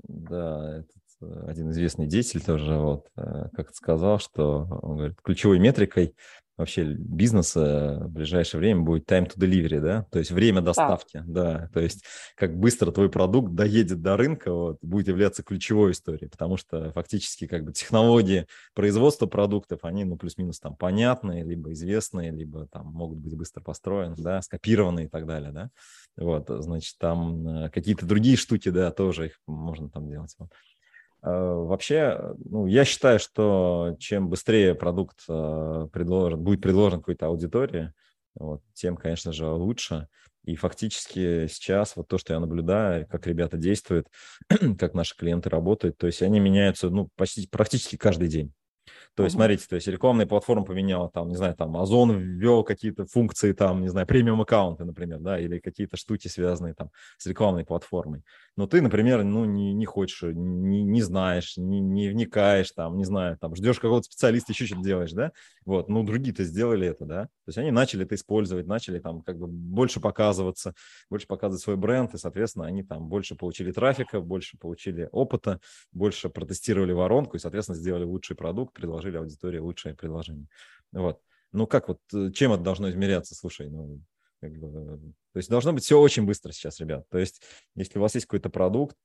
Да, 0.03 0.81
этот 0.81 1.01
э, 1.23 1.49
один 1.49 1.71
известный 1.71 2.05
деятель 2.05 2.43
тоже 2.43 2.77
вот 2.77 3.07
как 3.15 3.73
сказал, 3.73 4.19
что 4.19 4.67
он 4.83 4.97
говорит, 4.97 5.17
ключевой 5.23 5.57
метрикой 5.57 6.15
вообще 6.57 6.83
бизнеса 6.83 7.99
в 8.05 8.11
ближайшее 8.11 8.59
время 8.59 8.81
будет 8.81 9.09
time 9.09 9.27
to 9.27 9.37
delivery, 9.37 9.79
да, 9.79 10.03
то 10.11 10.19
есть 10.19 10.31
время 10.31 10.61
доставки, 10.61 11.23
да, 11.25 11.59
да. 11.59 11.69
то 11.73 11.79
есть 11.81 12.03
как 12.35 12.57
быстро 12.57 12.91
твой 12.91 13.09
продукт 13.09 13.53
доедет 13.53 14.01
до 14.01 14.15
рынка, 14.15 14.53
вот, 14.53 14.77
будет 14.81 15.07
являться 15.07 15.43
ключевой 15.43 15.91
историей, 15.91 16.29
потому 16.29 16.57
что 16.57 16.91
фактически 16.93 17.47
как 17.47 17.63
бы 17.63 17.73
технологии 17.73 18.47
производства 18.73 19.25
продуктов, 19.25 19.79
они, 19.83 20.05
ну, 20.05 20.17
плюс-минус 20.17 20.59
там 20.59 20.75
понятные, 20.75 21.43
либо 21.43 21.73
известные, 21.73 22.31
либо 22.31 22.67
там 22.67 22.87
могут 22.87 23.19
быть 23.19 23.35
быстро 23.35 23.61
построены, 23.61 24.15
да, 24.17 24.41
скопированы 24.41 25.05
и 25.05 25.07
так 25.07 25.25
далее, 25.25 25.51
да, 25.51 25.69
вот, 26.17 26.45
значит, 26.47 26.97
там 26.97 27.47
э, 27.47 27.69
какие-то 27.69 28.05
другие 28.05 28.37
штуки, 28.37 28.69
да, 28.69 28.91
тоже 28.91 29.27
их 29.27 29.39
можно 29.45 29.89
там 29.89 30.09
делать, 30.09 30.33
вот. 30.39 30.49
Э, 31.25 31.29
вообще, 31.29 32.35
ну, 32.45 32.67
я 32.67 32.85
считаю, 32.85 33.17
что 33.19 33.95
чем 33.99 34.29
быстрее 34.29 34.75
продукт 34.75 35.23
э, 35.27 35.87
предложен, 35.91 36.39
будет 36.39 36.61
предложен 36.61 36.99
какой-то 36.99 37.25
аудитории, 37.25 37.91
вот, 38.35 38.61
тем, 38.73 38.95
конечно 38.95 39.33
же, 39.33 39.47
лучше. 39.47 40.07
И 40.43 40.55
фактически 40.55 41.47
сейчас 41.47 41.95
вот 41.95 42.07
то, 42.07 42.19
что 42.19 42.33
я 42.33 42.39
наблюдаю, 42.39 43.07
как 43.07 43.25
ребята 43.25 43.57
действуют, 43.57 44.07
как 44.77 44.93
наши 44.93 45.15
клиенты 45.15 45.49
работают, 45.49 45.97
то 45.97 46.05
есть 46.05 46.21
они 46.21 46.39
меняются 46.39 46.91
ну, 46.91 47.09
почти, 47.15 47.47
практически 47.47 47.95
каждый 47.95 48.27
день. 48.27 48.53
То 49.15 49.23
есть, 49.23 49.35
смотрите, 49.35 49.65
то 49.67 49.75
есть 49.75 49.87
рекламная 49.87 50.25
платформа 50.25 50.65
поменяла, 50.65 51.09
там, 51.09 51.29
не 51.29 51.35
знаю, 51.35 51.55
там, 51.55 51.75
Озон 51.77 52.17
ввел 52.17 52.63
какие-то 52.63 53.05
функции, 53.05 53.53
там, 53.53 53.81
не 53.81 53.87
знаю, 53.87 54.05
премиум 54.07 54.41
аккаунты, 54.41 54.83
например, 54.83 55.19
да, 55.19 55.39
или 55.39 55.59
какие-то 55.59 55.97
штуки, 55.97 56.27
связанные 56.27 56.73
там 56.73 56.91
с 57.17 57.25
рекламной 57.25 57.65
платформой. 57.65 58.23
Но 58.57 58.67
ты, 58.67 58.81
например, 58.81 59.23
ну, 59.23 59.45
не, 59.45 59.73
не 59.73 59.85
хочешь, 59.85 60.21
не, 60.23 60.83
не 60.83 61.01
знаешь, 61.01 61.57
не, 61.57 61.79
не 61.79 62.09
вникаешь, 62.09 62.71
там, 62.71 62.97
не 62.97 63.05
знаю, 63.05 63.37
там, 63.37 63.55
ждешь 63.55 63.79
какого-то 63.79 64.05
специалиста, 64.05 64.51
еще 64.51 64.65
что-то 64.65 64.83
делаешь, 64.83 65.11
да, 65.11 65.31
вот, 65.65 65.89
ну, 65.89 66.03
другие-то 66.03 66.43
сделали 66.43 66.87
это, 66.87 67.05
да, 67.05 67.23
то 67.23 67.49
есть 67.49 67.57
они 67.57 67.71
начали 67.71 68.05
это 68.05 68.15
использовать, 68.15 68.65
начали 68.67 68.99
там 68.99 69.21
как 69.21 69.37
бы 69.37 69.47
больше 69.47 69.99
показываться, 69.99 70.73
больше 71.09 71.27
показывать 71.27 71.61
свой 71.61 71.75
бренд, 71.75 72.13
и, 72.13 72.17
соответственно, 72.17 72.65
они 72.65 72.83
там 72.83 73.07
больше 73.07 73.35
получили 73.35 73.71
трафика, 73.71 74.19
больше 74.21 74.57
получили 74.57 75.09
опыта, 75.11 75.59
больше 75.91 76.29
протестировали 76.29 76.91
воронку 76.91 77.35
и, 77.35 77.39
соответственно, 77.39 77.77
сделали 77.77 78.03
лучший 78.03 78.35
продукт, 78.35 78.74
предложили 78.75 79.17
аудитории 79.17 79.59
лучшее 79.59 79.95
предложение. 79.95 80.47
Вот. 80.91 81.21
Ну 81.51 81.65
как 81.65 81.87
вот, 81.87 81.99
э, 82.13 82.31
чем 82.31 82.53
это 82.53 82.61
должно 82.61 82.89
измеряться? 82.89 83.33
Слушай, 83.33 83.69
ну, 83.69 84.01
как 84.41 84.51
бы, 84.57 85.13
то 85.33 85.37
есть 85.37 85.49
должно 85.49 85.73
быть 85.73 85.83
все 85.83 85.99
очень 85.99 86.25
быстро 86.25 86.51
сейчас, 86.51 86.79
ребят. 86.79 87.07
То 87.09 87.17
есть 87.17 87.41
если 87.75 87.97
у 87.97 88.01
вас 88.01 88.13
есть 88.15 88.27
какой-то 88.27 88.49
продукт, 88.49 88.95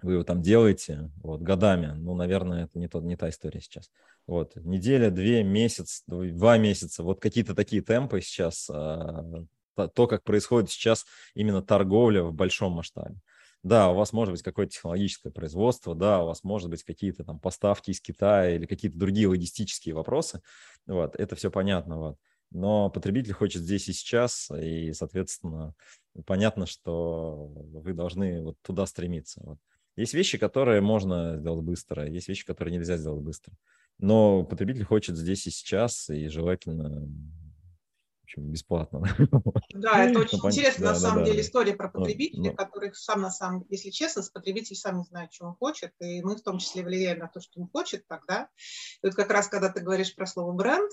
вы 0.00 0.14
его 0.14 0.24
там 0.24 0.40
делаете 0.40 1.10
вот, 1.22 1.42
годами, 1.42 1.92
ну, 1.96 2.14
наверное, 2.14 2.64
это 2.64 2.78
не, 2.78 2.88
то, 2.88 3.00
не 3.00 3.16
та 3.16 3.28
история 3.28 3.60
сейчас. 3.60 3.90
Вот, 4.26 4.56
неделя, 4.56 5.10
две, 5.10 5.42
месяц, 5.42 6.02
два 6.06 6.56
месяца, 6.56 7.02
вот 7.02 7.20
какие-то 7.20 7.54
такие 7.54 7.82
темпы 7.82 8.20
сейчас, 8.20 8.70
а, 8.70 9.44
то, 9.74 10.06
как 10.06 10.22
происходит 10.22 10.70
сейчас 10.70 11.04
именно 11.34 11.62
торговля 11.62 12.22
в 12.22 12.32
большом 12.32 12.72
масштабе. 12.72 13.16
Да, 13.62 13.90
у 13.90 13.94
вас 13.94 14.12
может 14.12 14.32
быть 14.32 14.42
какое-то 14.42 14.72
технологическое 14.72 15.32
производство, 15.32 15.94
да, 15.94 16.22
у 16.22 16.26
вас 16.26 16.42
может 16.42 16.68
быть 16.68 16.82
какие-то 16.82 17.24
там 17.24 17.38
поставки 17.38 17.90
из 17.90 18.00
Китая 18.00 18.56
или 18.56 18.66
какие-то 18.66 18.98
другие 18.98 19.28
логистические 19.28 19.94
вопросы. 19.94 20.42
Вот, 20.86 21.14
это 21.14 21.36
все 21.36 21.50
понятно. 21.50 21.98
Вот. 21.98 22.16
Но 22.50 22.90
потребитель 22.90 23.32
хочет 23.32 23.62
здесь 23.62 23.88
и 23.88 23.92
сейчас, 23.92 24.50
и, 24.50 24.92
соответственно, 24.92 25.74
понятно, 26.26 26.66
что 26.66 27.46
вы 27.54 27.92
должны 27.94 28.42
вот 28.42 28.56
туда 28.62 28.84
стремиться. 28.86 29.40
Вот. 29.44 29.58
Есть 29.96 30.14
вещи, 30.14 30.38
которые 30.38 30.80
можно 30.80 31.36
сделать 31.38 31.64
быстро, 31.64 32.08
есть 32.08 32.28
вещи, 32.28 32.44
которые 32.44 32.74
нельзя 32.74 32.96
сделать 32.96 33.22
быстро. 33.22 33.54
Но 33.98 34.42
потребитель 34.44 34.84
хочет 34.84 35.16
здесь 35.16 35.46
и 35.46 35.50
сейчас, 35.50 36.10
и 36.10 36.28
желательно 36.28 37.08
общем, 38.32 38.50
бесплатно. 38.50 39.02
Да, 39.74 40.04
это 40.04 40.18
очень 40.20 40.38
интересно, 40.38 40.86
на 40.86 40.94
самом 40.94 41.24
деле, 41.24 41.40
история 41.40 41.74
про 41.74 41.88
потребителя, 41.88 42.54
который 42.54 42.92
сам, 42.94 43.20
на 43.22 43.30
самом 43.30 43.66
если 43.68 43.90
честно, 43.90 44.22
потребитель 44.32 44.76
сам 44.76 44.98
не 44.98 45.04
знает, 45.04 45.30
чего 45.30 45.48
он 45.48 45.54
хочет, 45.54 45.92
и 46.00 46.22
мы 46.22 46.36
в 46.36 46.42
том 46.42 46.58
числе 46.58 46.82
влияем 46.82 47.18
на 47.18 47.28
то, 47.28 47.40
что 47.40 47.60
он 47.60 47.68
хочет 47.68 48.06
тогда. 48.06 48.48
И 49.02 49.06
вот 49.06 49.14
как 49.14 49.30
раз, 49.30 49.48
когда 49.48 49.68
ты 49.68 49.80
говоришь 49.80 50.14
про 50.14 50.26
слово 50.26 50.52
бренд, 50.52 50.90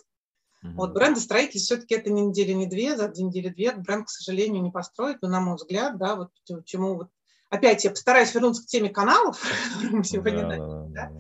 Угу. 0.62 0.74
Вот 0.74 0.92
брендостроитель 0.92 1.62
все-таки 1.62 1.96
это 1.96 2.10
не 2.10 2.22
неделя, 2.22 2.54
не 2.54 2.68
две, 2.68 2.98
за 2.98 3.08
неделю-две 3.08 3.72
бренд, 3.72 4.08
к 4.08 4.10
сожалению, 4.10 4.62
не 4.62 4.72
построить, 4.72 5.22
но, 5.22 5.30
на 5.30 5.40
мой 5.40 5.56
взгляд, 5.56 5.98
да, 5.98 6.18
вот 6.18 6.32
чему 6.66 6.96
вот 6.96 7.10
опять 7.50 7.86
я 7.86 7.92
постараюсь 7.92 8.34
вернуться 8.34 8.64
к 8.64 8.66
теме 8.66 8.90
каналов, 8.90 9.42
мы 9.90 10.04
сегодня 10.04 10.50
да, 10.50 10.58
да, 10.58 10.86
да. 10.90 11.12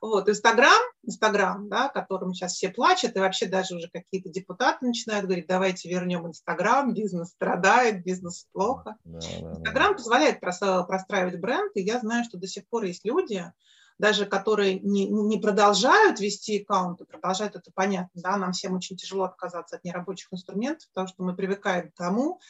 Вот, 0.00 0.28
Инстаграм, 0.28 0.80
Инстаграм, 1.02 1.68
да, 1.68 1.88
которым 1.88 2.32
сейчас 2.32 2.54
все 2.54 2.68
плачут, 2.68 3.16
и 3.16 3.20
вообще 3.20 3.46
даже 3.46 3.76
уже 3.76 3.88
какие-то 3.88 4.28
депутаты 4.28 4.86
начинают 4.86 5.26
говорить, 5.26 5.46
давайте 5.46 5.88
вернем 5.88 6.26
Инстаграм, 6.26 6.94
бизнес 6.94 7.30
страдает, 7.30 8.04
бизнес 8.04 8.46
плохо. 8.52 8.96
Инстаграм 9.04 9.94
позволяет 9.94 10.40
простраивать 10.40 11.40
бренд, 11.40 11.72
и 11.74 11.82
я 11.82 12.00
знаю, 12.00 12.24
что 12.24 12.38
до 12.38 12.46
сих 12.46 12.68
пор 12.68 12.84
есть 12.84 13.04
люди, 13.04 13.50
даже 13.98 14.26
которые 14.26 14.78
не, 14.78 15.08
не 15.08 15.38
продолжают 15.38 16.20
вести 16.20 16.62
аккаунты, 16.62 17.04
продолжают 17.04 17.56
это 17.56 17.70
понятно, 17.74 18.20
да, 18.22 18.36
нам 18.36 18.52
всем 18.52 18.74
очень 18.74 18.96
тяжело 18.96 19.24
отказаться 19.24 19.76
от 19.76 19.84
нерабочих 19.84 20.28
инструментов, 20.32 20.88
потому 20.94 21.08
что 21.08 21.22
мы 21.22 21.34
привыкаем 21.34 21.90
к 21.90 21.94
тому, 21.94 22.40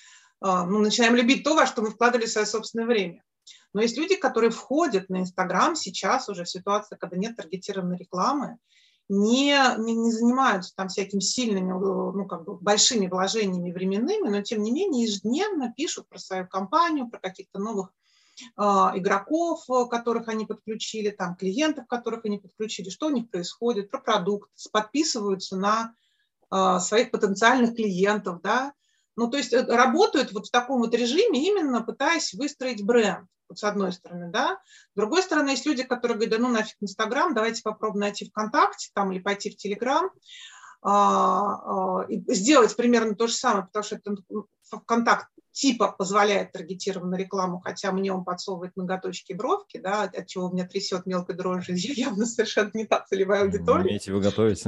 а, 0.40 0.64
ну, 0.64 0.78
начинаем 0.80 1.16
любить 1.16 1.44
то, 1.44 1.54
во 1.54 1.66
что 1.66 1.82
мы 1.82 1.90
вкладывали 1.90 2.26
свое 2.26 2.46
собственное 2.46 2.86
время. 2.86 3.22
Но 3.78 3.82
есть 3.82 3.96
люди, 3.96 4.16
которые 4.16 4.50
входят 4.50 5.08
на 5.08 5.20
Инстаграм 5.20 5.76
сейчас 5.76 6.28
уже 6.28 6.42
в 6.42 6.50
ситуации, 6.50 6.96
когда 6.96 7.16
нет 7.16 7.36
таргетированной 7.36 7.96
рекламы, 7.96 8.58
не, 9.08 9.56
не, 9.78 9.94
не 9.94 10.10
занимаются 10.10 10.74
там 10.74 10.88
всякими 10.88 11.20
сильными, 11.20 11.70
ну, 11.70 12.26
как 12.26 12.42
бы 12.42 12.56
большими 12.56 13.06
вложениями 13.06 13.70
временными, 13.70 14.30
но 14.30 14.42
тем 14.42 14.64
не 14.64 14.72
менее 14.72 15.04
ежедневно 15.04 15.72
пишут 15.76 16.08
про 16.08 16.18
свою 16.18 16.48
компанию, 16.48 17.08
про 17.08 17.20
каких-то 17.20 17.60
новых 17.60 17.92
э, 18.56 18.62
игроков, 18.62 19.64
которых 19.88 20.26
они 20.26 20.44
подключили, 20.44 21.10
там, 21.10 21.36
клиентов, 21.36 21.86
которых 21.86 22.24
они 22.24 22.38
подключили, 22.38 22.90
что 22.90 23.06
у 23.06 23.10
них 23.10 23.30
происходит, 23.30 23.92
про 23.92 24.00
продукт, 24.00 24.50
подписываются 24.72 25.56
на 25.56 25.94
э, 26.50 26.80
своих 26.80 27.12
потенциальных 27.12 27.76
клиентов, 27.76 28.40
да, 28.42 28.72
ну, 29.14 29.30
то 29.30 29.36
есть 29.36 29.52
э, 29.52 29.62
работают 29.62 30.32
вот 30.32 30.48
в 30.48 30.50
таком 30.50 30.80
вот 30.80 30.92
режиме, 30.96 31.46
именно 31.46 31.80
пытаясь 31.80 32.34
выстроить 32.34 32.84
бренд 32.84 33.28
вот 33.48 33.58
с 33.58 33.64
одной 33.64 33.92
стороны, 33.92 34.30
да. 34.30 34.60
С 34.92 34.96
другой 34.96 35.22
стороны, 35.22 35.50
есть 35.50 35.66
люди, 35.66 35.82
которые 35.82 36.16
говорят, 36.16 36.38
да 36.38 36.46
ну 36.46 36.52
нафиг 36.52 36.76
Инстаграм, 36.80 37.34
давайте 37.34 37.62
попробуем 37.62 38.00
найти 38.00 38.26
ВКонтакте 38.26 38.90
там 38.94 39.12
или 39.12 39.20
пойти 39.20 39.50
в 39.50 39.56
Телеграм, 39.56 40.10
сделать 42.28 42.76
примерно 42.76 43.14
то 43.14 43.26
же 43.26 43.34
самое, 43.34 43.66
потому 43.66 43.82
что 43.82 43.96
это 43.96 44.16
ну, 44.28 44.46
ВКонтакт 44.70 45.28
типа 45.58 45.92
позволяет 45.98 46.52
таргетированную 46.52 47.18
рекламу, 47.18 47.58
хотя 47.58 47.90
мне 47.90 48.12
он 48.12 48.24
подсовывает 48.24 48.76
ноготочки 48.76 49.32
и 49.32 49.34
бровки, 49.34 49.78
да, 49.78 50.02
от 50.02 50.26
чего 50.28 50.46
у 50.46 50.52
меня 50.52 50.64
трясет 50.66 51.04
мелкой 51.04 51.34
дрожью, 51.34 51.74
явно 51.78 52.26
совершенно 52.26 52.70
не 52.74 52.86
та 52.86 53.04
целевая 53.08 53.42
аудитория. 53.42 53.82
Умеете 53.82 54.12
вы 54.12 54.20
готовить. 54.20 54.62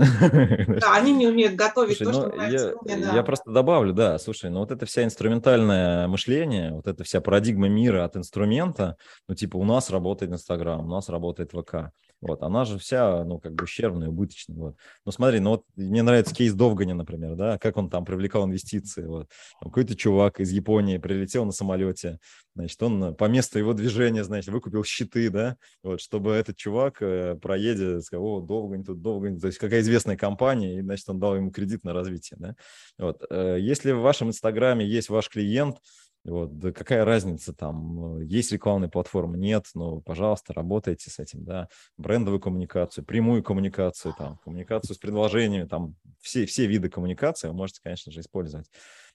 Да, 0.80 0.94
они 0.94 1.12
не 1.12 1.28
умеют 1.28 1.54
готовить 1.54 1.98
слушай, 1.98 2.12
то, 2.12 2.28
ну, 2.28 2.32
что 2.32 2.42
я, 2.42 2.74
мне, 2.82 3.06
да. 3.06 3.14
я 3.14 3.22
просто 3.22 3.50
добавлю, 3.50 3.92
да, 3.92 4.18
слушай, 4.18 4.50
ну 4.50 4.60
вот 4.60 4.72
это 4.72 4.84
вся 4.86 5.04
инструментальное 5.04 6.08
мышление, 6.08 6.72
вот 6.72 6.88
эта 6.88 7.04
вся 7.04 7.20
парадигма 7.20 7.68
мира 7.68 8.04
от 8.04 8.16
инструмента, 8.16 8.96
ну 9.28 9.36
типа 9.36 9.58
у 9.58 9.64
нас 9.64 9.90
работает 9.90 10.32
Инстаграм, 10.32 10.84
у 10.84 10.88
нас 10.88 11.08
работает 11.08 11.52
ВК. 11.52 11.92
Вот, 12.20 12.42
она 12.42 12.64
же 12.64 12.78
вся, 12.78 13.24
ну, 13.24 13.38
как 13.38 13.54
бы 13.54 13.64
ущербная, 13.64 14.08
убыточная. 14.08 14.56
Вот. 14.56 14.76
Ну, 15.06 15.12
смотри, 15.12 15.40
ну 15.40 15.50
вот 15.50 15.64
мне 15.76 16.02
нравится 16.02 16.34
кейс 16.34 16.52
Довгани, 16.52 16.92
например, 16.92 17.34
да, 17.34 17.58
как 17.58 17.78
он 17.78 17.88
там 17.88 18.04
привлекал 18.04 18.44
инвестиции. 18.44 19.04
Вот. 19.04 19.28
Какой-то 19.60 19.96
чувак 19.96 20.40
из 20.40 20.50
Японии 20.50 20.98
прилетел 20.98 21.46
на 21.46 21.52
самолете, 21.52 22.18
значит, 22.54 22.82
он 22.82 23.14
по 23.14 23.24
месту 23.24 23.58
его 23.58 23.72
движения, 23.72 24.22
значит, 24.22 24.52
выкупил 24.52 24.84
щиты, 24.84 25.30
да, 25.30 25.56
вот, 25.82 26.00
чтобы 26.00 26.32
этот 26.32 26.56
чувак 26.56 27.00
э, 27.00 27.36
проедет, 27.36 28.04
сказал, 28.04 28.26
о, 28.26 28.40
Довгань 28.40 28.84
тут, 28.84 29.00
Довгань, 29.00 29.40
то 29.40 29.46
есть 29.46 29.58
какая 29.58 29.80
известная 29.80 30.16
компания, 30.16 30.78
и, 30.78 30.82
значит, 30.82 31.08
он 31.08 31.20
дал 31.20 31.36
ему 31.36 31.50
кредит 31.50 31.84
на 31.84 31.94
развитие, 31.94 32.36
да. 32.38 32.54
Вот. 32.98 33.24
Э, 33.30 33.56
если 33.58 33.92
в 33.92 34.00
вашем 34.00 34.28
Инстаграме 34.28 34.86
есть 34.86 35.08
ваш 35.08 35.28
клиент, 35.30 35.78
вот, 36.24 36.58
да 36.58 36.72
какая 36.72 37.04
разница 37.04 37.52
там, 37.54 38.18
э, 38.20 38.24
есть 38.24 38.52
рекламная 38.52 38.88
платформа, 38.88 39.36
нет, 39.36 39.66
ну, 39.74 40.00
пожалуйста, 40.00 40.52
работайте 40.52 41.10
с 41.10 41.18
этим, 41.18 41.44
да, 41.44 41.68
брендовую 41.96 42.40
коммуникацию, 42.40 43.04
прямую 43.04 43.42
коммуникацию, 43.42 44.14
там, 44.16 44.38
коммуникацию 44.44 44.94
с 44.94 44.98
предложениями, 44.98 45.66
там, 45.66 45.94
все, 46.20 46.44
все 46.46 46.66
виды 46.66 46.90
коммуникации 46.90 47.48
вы 47.48 47.54
можете, 47.54 47.80
конечно 47.82 48.12
же, 48.12 48.20
использовать. 48.20 48.70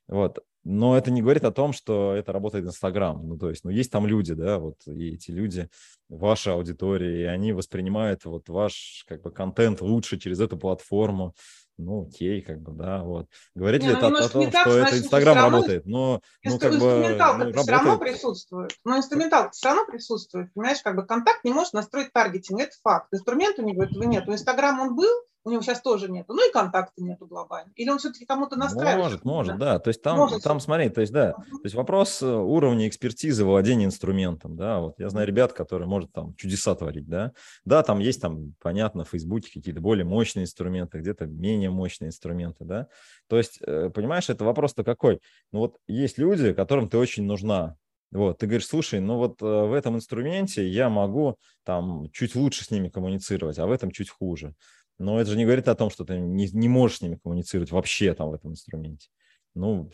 Вот. 0.08 0.40
Но 0.64 0.98
это 0.98 1.12
не 1.12 1.22
говорит 1.22 1.44
о 1.44 1.52
том, 1.52 1.74
что 1.74 2.14
это 2.16 2.32
работает 2.32 2.66
Инстаграм. 2.66 3.28
Ну, 3.28 3.38
то 3.38 3.50
есть, 3.50 3.64
ну, 3.64 3.70
есть 3.70 3.92
там 3.92 4.08
люди, 4.08 4.34
да, 4.34 4.58
вот, 4.58 4.78
и 4.88 5.14
эти 5.14 5.30
люди, 5.30 5.70
ваша 6.10 6.54
аудитория, 6.54 7.22
и 7.22 7.24
они 7.26 7.54
воспринимают 7.54 8.26
вот 8.26 8.50
ваш, 8.50 9.06
как 9.08 9.22
бы, 9.22 9.32
контент 9.32 9.82
лучше 9.82 10.18
через 10.18 10.40
эту 10.40 10.58
платформу 10.58 11.36
ну, 11.78 12.08
окей, 12.08 12.42
как 12.42 12.62
бы, 12.62 12.72
да, 12.72 13.04
вот. 13.04 13.28
Говорит 13.54 13.82
не, 13.82 13.90
ли 13.90 13.94
ну, 13.94 13.98
это 14.00 14.26
о 14.26 14.30
том, 14.30 14.52
так, 14.52 14.62
что 14.62 14.72
значит, 14.72 14.94
это 14.94 15.04
Инстаграм 15.04 15.38
работает? 15.38 15.86
Но, 15.86 16.22
ну, 16.44 16.60
как 16.60 16.72
бы, 16.72 16.78
ну, 16.80 17.18
работает. 17.18 17.56
все 17.58 17.72
равно 17.72 17.98
присутствует. 17.98 18.72
Но 18.86 18.98
инструментал 18.98 19.52
все 19.52 19.68
равно 19.68 19.86
присутствует, 19.86 20.54
понимаешь, 20.54 20.82
как 20.82 20.96
бы 20.96 21.06
контакт 21.06 21.44
не 21.44 21.54
может 21.54 21.74
настроить 21.74 22.14
таргетинг, 22.14 22.62
это 22.62 22.76
факт. 22.82 23.14
Инструмент 23.14 23.60
у 23.60 23.64
него 23.64 23.84
этого 23.84 24.04
нет. 24.04 24.28
У 24.28 24.32
Инстаграма 24.32 24.84
он 24.84 24.96
был, 24.96 25.12
у 25.46 25.52
него 25.52 25.62
сейчас 25.62 25.80
тоже 25.82 26.12
нету. 26.12 26.34
Ну 26.34 26.50
и 26.50 26.52
контакта 26.52 27.04
нету 27.04 27.28
глобально. 27.28 27.72
Или 27.76 27.90
он 27.90 28.00
все-таки 28.00 28.26
кому-то 28.26 28.56
настраивает? 28.56 28.98
Может, 28.98 29.26
может, 29.26 29.58
да. 29.58 29.78
То 29.78 29.90
есть 29.90 30.02
там, 30.02 30.18
может, 30.18 30.42
там 30.42 30.60
смотри, 30.60 30.90
то 30.90 31.02
есть 31.02 31.14
да, 31.14 31.34
то 31.34 31.62
есть 31.64 31.76
вопрос 31.76 32.22
э, 32.24 32.28
уровня 32.28 32.88
экспертизы 32.88 33.46
владения 33.46 33.86
инструментом, 33.86 34.58
да. 34.58 34.80
Вот 34.80 35.00
я 35.00 35.08
знаю 35.10 35.28
ребят, 35.28 35.54
которые 35.54 35.88
может 35.88 36.12
там 36.12 36.34
чудеса 36.36 36.74
творить, 36.74 37.08
да. 37.08 37.32
Да, 37.64 37.84
там 37.84 38.00
есть 38.00 38.22
там, 38.22 38.56
понятно, 38.60 39.04
в 39.04 39.10
Фейсбуке 39.10 39.52
какие-то 39.54 39.82
более 39.82 40.04
мощные 40.04 40.46
инструменты, 40.46 40.98
где-то 40.98 41.28
менее 41.28 41.70
мощные 41.70 42.08
инструменты, 42.08 42.66
да. 42.66 42.88
То 43.30 43.38
есть, 43.38 43.60
э, 43.62 43.92
понимаешь, 43.94 44.30
это 44.30 44.44
вопрос-то 44.44 44.84
какой? 44.84 45.22
Ну 45.52 45.60
вот 45.60 45.78
есть 45.88 46.18
люди, 46.18 46.54
которым 46.54 46.90
ты 46.90 46.98
очень 46.98 47.24
нужна, 47.24 47.76
вот, 48.12 48.38
ты 48.38 48.48
говоришь, 48.48 48.68
слушай, 48.68 49.00
ну 49.00 49.18
вот 49.18 49.42
э, 49.42 49.46
в 49.46 49.74
этом 49.74 49.96
инструменте 49.96 50.68
я 50.68 50.90
могу 50.90 51.38
там 51.64 52.10
чуть 52.12 52.36
лучше 52.36 52.64
с 52.64 52.72
ними 52.72 52.90
коммуницировать, 52.90 53.60
а 53.60 53.66
в 53.66 53.72
этом 53.72 53.92
чуть 53.92 54.10
хуже. 54.10 54.56
Но 54.98 55.20
это 55.20 55.30
же 55.30 55.38
не 55.38 55.46
говорит 55.46 55.68
о 55.68 55.76
том, 55.76 55.90
что 55.90 56.06
ты 56.06 56.18
не, 56.18 56.48
не 56.48 56.70
можешь 56.70 56.98
с 56.98 57.02
ними 57.02 57.20
коммуницировать 57.22 57.72
вообще 57.72 58.14
там 58.14 58.30
в 58.30 58.34
этом 58.34 58.52
инструменте. 58.52 59.10
Ну, 59.54 59.92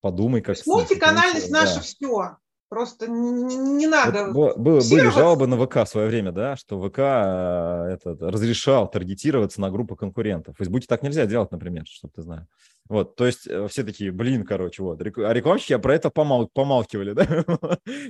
подумай, 0.00 0.40
как... 0.40 0.56
Мультиканальность 0.66 1.50
наша 1.50 1.76
да. 1.76 1.80
все. 1.80 2.36
Просто 2.68 3.06
не, 3.06 3.54
не 3.54 3.86
надо. 3.86 4.32
Вот, 4.32 4.58
было, 4.58 4.80
были 4.80 5.08
жалобы 5.08 5.46
на 5.46 5.56
ВК 5.64 5.76
в 5.76 5.86
свое 5.86 6.08
время, 6.08 6.32
да, 6.32 6.56
что 6.56 6.80
ВК 6.80 6.98
э, 6.98 7.94
этот, 7.94 8.20
разрешал 8.20 8.90
таргетироваться 8.90 9.60
на 9.60 9.70
группы 9.70 9.94
конкурентов. 9.94 10.56
В 10.56 10.58
Фейсбуке 10.58 10.86
так 10.88 11.02
нельзя 11.02 11.26
делать, 11.26 11.52
например, 11.52 11.84
чтобы 11.86 12.12
ты 12.14 12.22
знал. 12.22 12.40
Вот, 12.86 13.16
то 13.16 13.24
есть 13.24 13.46
э, 13.46 13.66
все 13.68 13.82
такие, 13.82 14.12
блин, 14.12 14.44
короче, 14.44 14.82
вот. 14.82 15.00
А 15.00 15.32
рекламщики 15.32 15.74
про 15.78 15.94
это 15.94 16.10
помал, 16.10 16.48
помалкивали, 16.52 17.12
да? 17.14 17.24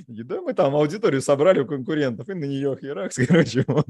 И 0.07 0.23
да, 0.23 0.41
мы 0.41 0.53
там 0.53 0.75
аудиторию 0.75 1.21
собрали 1.21 1.61
у 1.61 1.65
конкурентов 1.65 2.27
и 2.27 2.33
на 2.33 2.43
нее 2.43 2.77
херакс, 2.79 3.15
короче, 3.27 3.63
вот, 3.67 3.85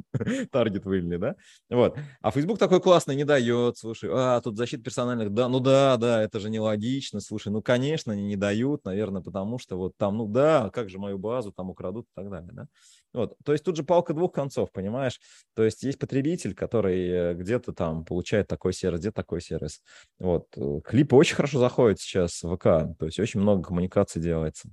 таргет 0.51 0.85
вылили, 0.85 1.17
да? 1.17 1.35
Вот. 1.71 1.97
А 2.21 2.29
Facebook 2.29 2.59
такой 2.59 2.81
классный 2.81 3.15
не 3.15 3.23
дает, 3.23 3.79
слушай, 3.79 4.11
а, 4.13 4.39
тут 4.41 4.57
защита 4.57 4.83
персональных, 4.83 5.33
да, 5.33 5.49
ну 5.49 5.59
да, 5.59 5.97
да, 5.97 6.21
это 6.21 6.39
же 6.39 6.51
нелогично, 6.51 7.19
слушай, 7.19 7.51
ну, 7.51 7.63
конечно, 7.63 8.13
они 8.13 8.23
не 8.23 8.35
дают, 8.35 8.85
наверное, 8.85 9.23
потому 9.23 9.57
что 9.57 9.77
вот 9.77 9.97
там, 9.97 10.17
ну 10.17 10.27
да, 10.27 10.69
как 10.71 10.89
же 10.89 10.99
мою 10.99 11.17
базу 11.17 11.51
там 11.51 11.71
украдут 11.71 12.05
и 12.05 12.11
так 12.13 12.29
далее, 12.29 12.51
да? 12.53 12.67
Вот. 13.15 13.37
То 13.45 13.53
есть 13.53 13.63
тут 13.63 13.77
же 13.77 13.83
палка 13.83 14.13
двух 14.13 14.33
концов, 14.33 14.73
понимаешь? 14.73 15.21
То 15.55 15.63
есть 15.63 15.83
есть 15.83 15.97
потребитель, 15.97 16.53
который 16.53 17.09
э, 17.09 17.33
где-то 17.33 17.71
там 17.71 18.03
получает 18.03 18.47
такой 18.47 18.73
сервис, 18.73 18.99
где 18.99 19.11
такой 19.11 19.39
сервис. 19.39 19.81
Вот. 20.19 20.47
Э, 20.57 20.81
клипы 20.83 21.15
очень 21.15 21.35
хорошо 21.35 21.59
заходят 21.59 21.99
сейчас 22.01 22.43
в 22.43 22.57
ВК, 22.57 22.63
то 22.99 23.05
есть 23.05 23.17
очень 23.17 23.39
много 23.39 23.63
коммуникаций 23.63 24.21
делается. 24.21 24.69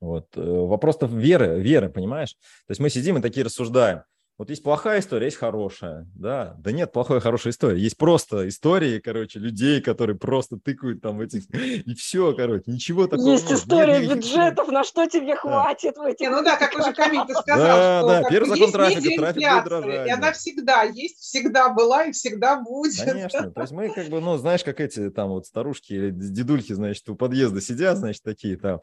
Вот. 0.00 0.28
Э, 0.36 0.40
вопрос-то 0.40 1.06
веры, 1.06 1.60
веры, 1.60 1.90
понимаешь? 1.90 2.34
То 2.66 2.70
есть 2.70 2.80
мы 2.80 2.88
сидим 2.88 3.18
и 3.18 3.22
такие 3.22 3.44
рассуждаем. 3.44 4.04
Вот 4.38 4.50
есть 4.50 4.62
плохая 4.62 5.00
история, 5.00 5.26
есть 5.26 5.38
хорошая, 5.38 6.06
да. 6.14 6.56
Да 6.58 6.70
нет 6.70 6.92
плохой, 6.92 7.20
хорошей 7.20 7.52
истории. 7.52 7.80
Есть 7.80 7.96
просто 7.96 8.46
истории, 8.48 8.98
короче, 8.98 9.38
людей, 9.38 9.80
которые 9.80 10.18
просто 10.18 10.58
тыкают 10.58 11.00
там 11.00 11.22
этих, 11.22 11.48
и 11.54 11.94
все, 11.94 12.34
короче, 12.34 12.64
ничего 12.66 13.06
такого. 13.06 13.30
Есть 13.30 13.48
нет. 13.48 13.58
история 13.58 13.98
нет, 13.98 14.16
бюджетов, 14.16 14.66
нет. 14.66 14.74
на 14.74 14.84
что 14.84 15.06
тебе 15.06 15.34
да. 15.34 15.36
хватит 15.36 15.96
в 15.96 16.02
этих... 16.02 16.30
Ну 16.30 16.44
да, 16.44 16.56
как 16.56 16.74
уже 16.78 16.92
Камиль 16.92 17.26
ты 17.26 17.34
сказал, 17.34 17.66
да, 17.66 18.00
что 18.00 18.08
да, 18.08 18.28
первый 18.28 18.48
закон 18.50 18.72
трафика, 18.72 19.16
трафик 19.16 19.50
будет 19.50 19.64
дрожать. 19.64 20.06
И 20.06 20.10
она 20.10 20.32
всегда 20.32 20.82
есть, 20.82 21.18
всегда 21.18 21.70
была 21.70 22.04
и 22.04 22.12
всегда 22.12 22.60
будет. 22.60 23.02
Конечно, 23.02 23.50
то 23.50 23.60
есть 23.62 23.72
мы 23.72 23.88
как 23.88 24.08
бы, 24.08 24.20
ну, 24.20 24.36
знаешь, 24.36 24.62
как 24.62 24.80
эти 24.80 25.08
там 25.08 25.30
вот 25.30 25.46
старушки 25.46 25.94
или 25.94 26.10
дедульки, 26.10 26.74
значит, 26.74 27.08
у 27.08 27.16
подъезда 27.16 27.62
сидят, 27.62 27.96
значит, 27.96 28.22
такие 28.22 28.58
там, 28.58 28.80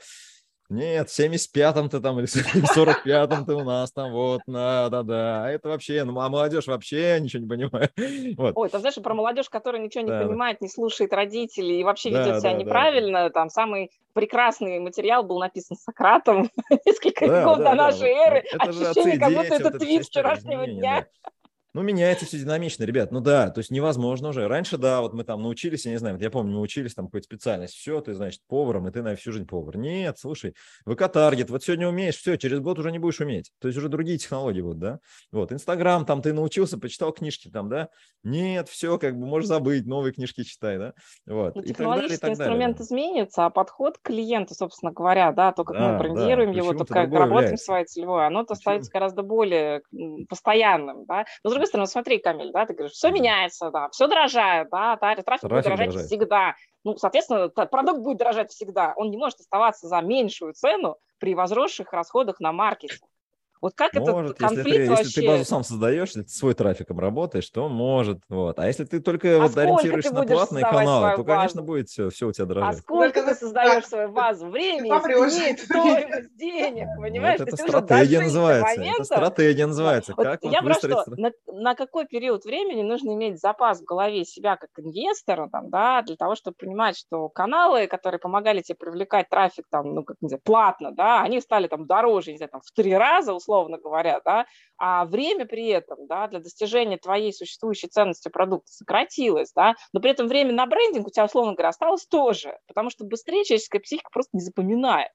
нет, 0.70 1.10
в 1.10 1.20
75-м 1.20 1.90
ты 1.90 2.00
там 2.00 2.20
или 2.20 2.26
в 2.26 2.78
45-м 2.78 3.46
ты 3.46 3.54
у 3.54 3.64
нас 3.64 3.92
там, 3.92 4.12
вот, 4.12 4.42
да-да-да. 4.48 5.46
А 5.46 5.50
это 5.50 5.70
вообще, 5.70 6.04
ну, 6.04 6.20
а 6.20 6.30
молодежь 6.30 6.68
вообще 6.68 7.20
ничего 7.20 7.44
не 7.44 7.50
понимает. 7.50 7.92
Вот. 8.38 8.54
Ой, 8.56 8.70
ты 8.70 8.80
знаешь, 8.80 8.96
про 8.96 9.14
молодежь, 9.14 9.50
которая 9.50 9.82
ничего 9.82 10.04
не 10.04 10.10
да, 10.10 10.24
понимает, 10.24 10.62
не 10.62 10.68
слушает 10.68 11.14
родителей 11.14 11.82
и 11.82 11.84
вообще 11.84 12.12
да, 12.12 12.24
ведет 12.24 12.40
себя 12.40 12.52
да, 12.52 12.58
неправильно, 12.58 13.20
да. 13.24 13.30
там 13.30 13.50
самый 13.50 13.92
прекрасный 14.14 14.80
материал 14.80 15.24
был 15.24 15.40
написан 15.40 15.78
Сократом 15.78 16.50
несколько 16.86 17.28
да, 17.28 17.42
веков 17.42 17.58
да, 17.58 17.72
до 17.72 17.76
нашей 17.76 18.14
да, 18.14 18.26
эры. 18.26 18.44
Это 18.52 18.70
Ощущение, 18.70 19.20
как 19.20 19.34
будто 19.34 19.56
это 19.56 19.72
твит 19.78 20.06
вчерашнего 20.06 20.66
дня. 20.66 21.08
Да. 21.24 21.32
Ну, 21.74 21.82
меняется 21.82 22.28
все 22.28 22.38
динамично, 22.38 22.84
ребят. 22.84 23.12
Ну 23.12 23.20
да, 23.20 23.50
то 23.50 23.60
есть 23.60 23.72
невозможно 23.72 24.30
уже. 24.30 24.48
Раньше, 24.48 24.78
да, 24.78 25.02
вот 25.02 25.14
мы 25.14 25.24
там 25.24 25.42
научились, 25.42 25.86
я 25.86 25.92
не 25.92 25.98
знаю, 25.98 26.16
вот 26.16 26.22
я 26.22 26.30
помню, 26.30 26.54
мы 26.54 26.62
учились 26.62 26.94
там 26.94 27.06
какой-то 27.06 27.26
специальность. 27.26 27.74
Все, 27.74 28.00
ты, 28.00 28.14
значит, 28.14 28.42
поваром, 28.48 28.88
и 28.88 28.92
ты 28.92 29.02
на 29.02 29.16
всю 29.16 29.32
жизнь 29.32 29.48
повар. 29.48 29.78
Нет, 29.78 30.20
слушай, 30.20 30.54
ВК-таргет, 30.86 31.50
вот 31.50 31.64
сегодня 31.64 31.88
умеешь, 31.88 32.18
все, 32.18 32.38
через 32.38 32.60
год 32.60 32.78
уже 32.78 32.92
не 32.92 33.00
будешь 33.00 33.20
уметь. 33.22 33.52
То 33.60 33.68
есть 33.68 33.78
уже 33.78 33.90
другие 33.90 34.20
технологии 34.20 34.62
будут, 34.62 34.80
да. 34.80 35.00
Вот, 35.32 35.52
Инстаграм, 35.52 36.06
там 36.06 36.22
ты 36.22 36.32
научился, 36.32 36.78
почитал 36.78 37.12
книжки 37.12 37.50
там, 37.50 37.70
да. 37.70 37.90
Нет, 38.24 38.70
все, 38.70 39.00
как 39.00 39.18
бы 39.18 39.26
можешь 39.26 39.48
забыть, 39.48 39.88
новые 39.88 40.14
книжки 40.14 40.44
читай, 40.44 40.78
да. 40.78 40.94
Вот. 41.26 41.56
Ну, 41.56 41.64
технологический 41.64 42.22
далее, 42.22 42.34
инструмент 42.36 42.78
далее. 42.78 42.86
изменится, 42.86 43.46
а 43.46 43.50
подход 43.50 43.98
к 43.98 44.04
клиенту, 44.04 44.54
собственно 44.54 44.92
говоря, 44.92 45.32
да, 45.32 45.52
то, 45.52 45.64
как 45.64 45.76
да, 45.76 45.94
мы 45.94 45.98
брендируем 45.98 46.52
да, 46.52 46.58
его, 46.58 46.74
то, 46.74 46.86
как 46.86 47.12
работаем 47.12 47.30
является. 47.30 47.66
своей 47.66 47.86
целевой, 47.86 48.28
оно-то 48.28 48.54
становится 48.54 48.92
гораздо 48.92 49.24
более 49.24 49.82
постоянным, 50.30 51.06
да. 51.06 51.26
Но, 51.44 51.63
другой 51.64 51.68
стороны, 51.68 51.88
смотри, 51.88 52.18
Камиль, 52.20 52.52
да, 52.52 52.66
ты 52.66 52.74
говоришь, 52.74 52.94
все 52.94 53.12
меняется, 53.12 53.72
да, 53.72 53.90
все 53.90 54.08
дорожает, 54.08 54.70
да, 54.70 54.98
трафик, 54.98 55.26
трафик 55.26 55.50
будет 55.50 55.64
дорожать 55.64 55.88
дорожает. 55.88 56.08
всегда. 56.08 56.56
Ну, 56.84 56.98
соответственно, 56.98 57.50
продукт 57.50 58.00
будет 58.00 58.18
дорожать 58.18 58.52
всегда. 58.52 58.94
Он 58.98 59.10
не 59.10 59.18
может 59.18 59.40
оставаться 59.40 59.88
за 59.88 60.02
меньшую 60.02 60.54
цену 60.54 60.98
при 61.20 61.36
возросших 61.36 61.94
расходах 61.94 62.40
на 62.40 62.52
маркетинг. 62.52 63.08
Вот 63.64 63.76
как 63.76 63.94
может, 63.94 64.32
этот 64.32 64.38
конфликт 64.40 64.68
если 64.68 64.84
ты, 64.84 64.90
вообще... 64.90 65.04
Если 65.06 65.22
ты 65.22 65.28
базу 65.28 65.46
сам 65.46 65.64
создаешь, 65.64 66.10
если 66.10 66.24
ты 66.24 66.30
свой 66.32 66.54
трафиком 66.54 67.00
работаешь, 67.00 67.50
то 67.50 67.70
может. 67.70 68.20
Вот. 68.28 68.60
А 68.60 68.68
если 68.68 68.84
ты 68.84 69.00
только 69.00 69.38
а 69.38 69.48
вот 69.48 69.58
ориентируешься 69.58 70.14
на 70.14 70.24
платные 70.24 70.66
каналы, 70.66 71.16
то, 71.16 71.24
конечно, 71.24 71.62
будет 71.62 71.88
все, 71.88 72.10
все 72.10 72.28
у 72.28 72.34
тебя 72.34 72.46
дорожать. 72.46 72.80
А 72.80 72.82
сколько 72.82 73.24
ты 73.24 73.34
создаешь 73.34 73.86
свою 73.86 74.10
базу? 74.10 74.50
Времени, 74.50 74.90
нет, 74.90 75.60
стоимость 75.62 76.36
денег, 76.36 76.88
понимаешь? 77.02 77.40
Вот 77.40 77.48
это 77.48 77.56
стратегия 77.56 78.20
называется. 78.24 78.82
Это 78.82 79.04
стратегия 79.06 79.66
называется. 79.66 80.14
Вот 80.18 80.26
как 80.26 80.44
я 80.44 80.62
вот 80.62 80.76
что, 80.76 81.06
на, 81.16 81.32
на 81.48 81.76
какой 81.76 82.06
период 82.06 82.44
времени 82.44 82.82
нужно 82.82 83.14
иметь 83.14 83.40
запас 83.40 83.80
в 83.80 83.86
голове 83.86 84.26
себя 84.26 84.58
как 84.58 84.72
инвестора, 84.78 85.48
там, 85.50 85.70
да, 85.70 86.02
для 86.02 86.18
того, 86.18 86.36
чтобы 86.36 86.58
понимать, 86.60 86.98
что 86.98 87.30
каналы, 87.30 87.88
которые 87.88 88.20
помогали 88.20 88.60
тебе 88.60 88.76
привлекать 88.76 89.30
трафик, 89.30 89.68
там, 89.70 89.96
ну, 89.96 90.04
как, 90.04 90.18
не 90.20 90.28
знаю, 90.28 90.42
платно, 90.44 90.92
да, 90.92 91.22
они 91.22 91.40
стали 91.40 91.68
там 91.68 91.88
дороже, 91.88 92.32
не 92.32 92.38
знаю, 92.38 92.50
там, 92.50 92.60
в 92.60 92.70
три 92.74 92.94
раза, 92.94 93.34
условно, 93.34 93.53
условно 93.54 93.78
говоря, 93.78 94.22
да, 94.26 94.46
а 94.78 95.06
время 95.06 95.46
при 95.46 95.68
этом, 95.68 96.08
да, 96.08 96.28
для 96.28 96.40
достижения 96.40 96.98
твоей 96.98 97.32
существующей 97.32 97.88
ценности 97.88 98.30
продукта 98.30 98.72
сократилось, 98.72 99.52
да, 99.56 99.76
но 99.94 100.00
при 100.00 100.12
этом 100.12 100.28
время 100.28 100.54
на 100.54 100.66
брендинг 100.66 101.08
у 101.08 101.12
тебя, 101.12 101.26
условно 101.26 101.54
говоря, 101.54 101.70
осталось 101.70 102.06
тоже, 102.08 102.58
потому 102.68 102.90
что 102.90 103.06
быстрее 103.06 103.44
человеческая 103.44 103.80
психика 103.80 104.10
просто 104.12 104.32
не 104.34 104.42
запоминает. 104.42 105.12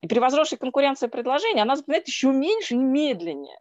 И 0.00 0.08
при 0.08 0.18
возросшей 0.20 0.58
конкуренции 0.58 1.08
предложений 1.08 1.60
она 1.60 1.76
запоминает 1.76 2.06
еще 2.06 2.28
меньше 2.28 2.74
и 2.74 2.78
медленнее. 2.78 3.58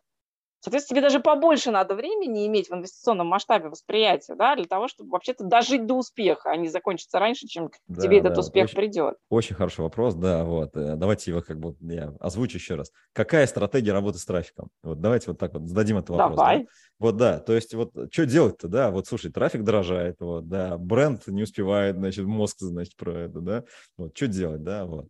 Соответственно, 0.60 1.02
тебе 1.02 1.10
даже 1.10 1.20
побольше 1.20 1.72
надо 1.72 1.96
времени 1.96 2.48
иметь 2.48 2.70
в 2.70 2.74
инвестиционном 2.74 3.28
масштабе 3.28 3.70
восприятия, 3.70 4.36
да, 4.36 4.56
для 4.56 4.66
того, 4.66 4.88
чтобы 4.88 5.12
вообще-то 5.12 5.44
дожить 5.44 5.86
до 5.86 5.96
успеха, 5.96 6.50
а 6.50 6.56
не 6.56 6.68
закончиться 6.68 7.20
раньше, 7.20 7.48
чем 7.48 7.70
да, 7.88 8.02
тебе 8.02 8.22
да, 8.22 8.30
этот 8.30 8.40
успех 8.40 8.66
очень, 8.66 8.76
придет. 8.76 9.16
Очень 9.30 9.56
хороший 9.56 9.82
вопрос, 9.82 10.16
да, 10.16 10.44
вот. 10.44 10.76
Э, 10.76 10.96
давайте 10.96 11.32
его 11.32 11.42
как 11.42 11.60
бы 11.60 11.76
я 11.82 12.14
озвучу 12.20 12.58
еще 12.58 12.76
раз. 12.76 12.92
Какая 13.14 13.46
стратегия 13.46 13.94
работы 13.94 14.18
с 14.18 14.26
трафиком? 14.26 14.70
Вот 14.84 15.00
давайте 15.00 15.28
вот 15.32 15.40
так 15.40 15.54
вот 15.54 15.68
зададим 15.68 15.98
этот 15.98 16.10
вопрос. 16.10 16.38
Давай. 16.38 16.64
Да? 16.64 16.66
Вот, 17.00 17.18
да, 17.18 17.40
то 17.40 17.54
есть 17.54 17.76
вот 17.76 17.92
что 18.12 18.26
делать-то, 18.26 18.68
да, 18.68 18.90
вот, 18.90 19.06
слушай, 19.06 19.32
трафик 19.32 19.64
дорожает, 19.64 20.16
вот, 20.20 20.48
да, 20.48 20.78
бренд 20.78 21.28
не 21.28 21.44
успевает, 21.44 21.96
значит, 21.96 22.26
мозг, 22.26 22.58
значит, 22.60 22.96
про 22.96 23.12
это, 23.12 23.40
да, 23.40 23.64
вот, 23.98 24.18
что 24.18 24.28
делать, 24.28 24.64
да, 24.64 24.86
вот. 24.86 25.08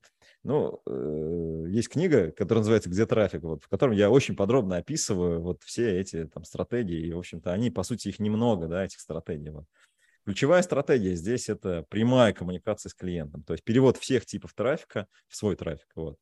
Ну, 0.47 0.81
э, 0.86 1.65
есть 1.67 1.89
книга, 1.89 2.31
которая 2.31 2.62
называется 2.62 2.89
«Где 2.89 3.05
трафик?», 3.05 3.43
вот, 3.43 3.65
в 3.65 3.67
котором 3.67 3.91
я 3.91 4.10
очень 4.10 4.33
подробно 4.33 4.77
описываю 4.77 5.41
вот 5.41 5.62
все 5.63 5.99
эти 5.99 6.23
там 6.23 6.45
стратегии, 6.45 7.05
и, 7.05 7.12
в 7.12 7.17
общем-то, 7.17 7.51
они, 7.51 7.69
по 7.69 7.83
сути, 7.83 8.07
их 8.07 8.19
немного, 8.19 8.67
да, 8.67 8.86
этих 8.86 9.01
стратегий. 9.01 9.49
Вот. 9.49 9.65
Ключевая 10.23 10.62
стратегия 10.62 11.15
здесь– 11.15 11.49
это 11.49 11.86
прямая 11.89 12.31
коммуникация 12.31 12.89
с 12.89 12.93
клиентом, 12.93 13.43
то 13.43 13.55
есть 13.55 13.65
перевод 13.65 13.97
всех 13.97 14.25
типов 14.25 14.53
трафика 14.53 15.07
в 15.27 15.36
свой 15.36 15.57
трафик. 15.57 15.89
Вот. 15.95 16.17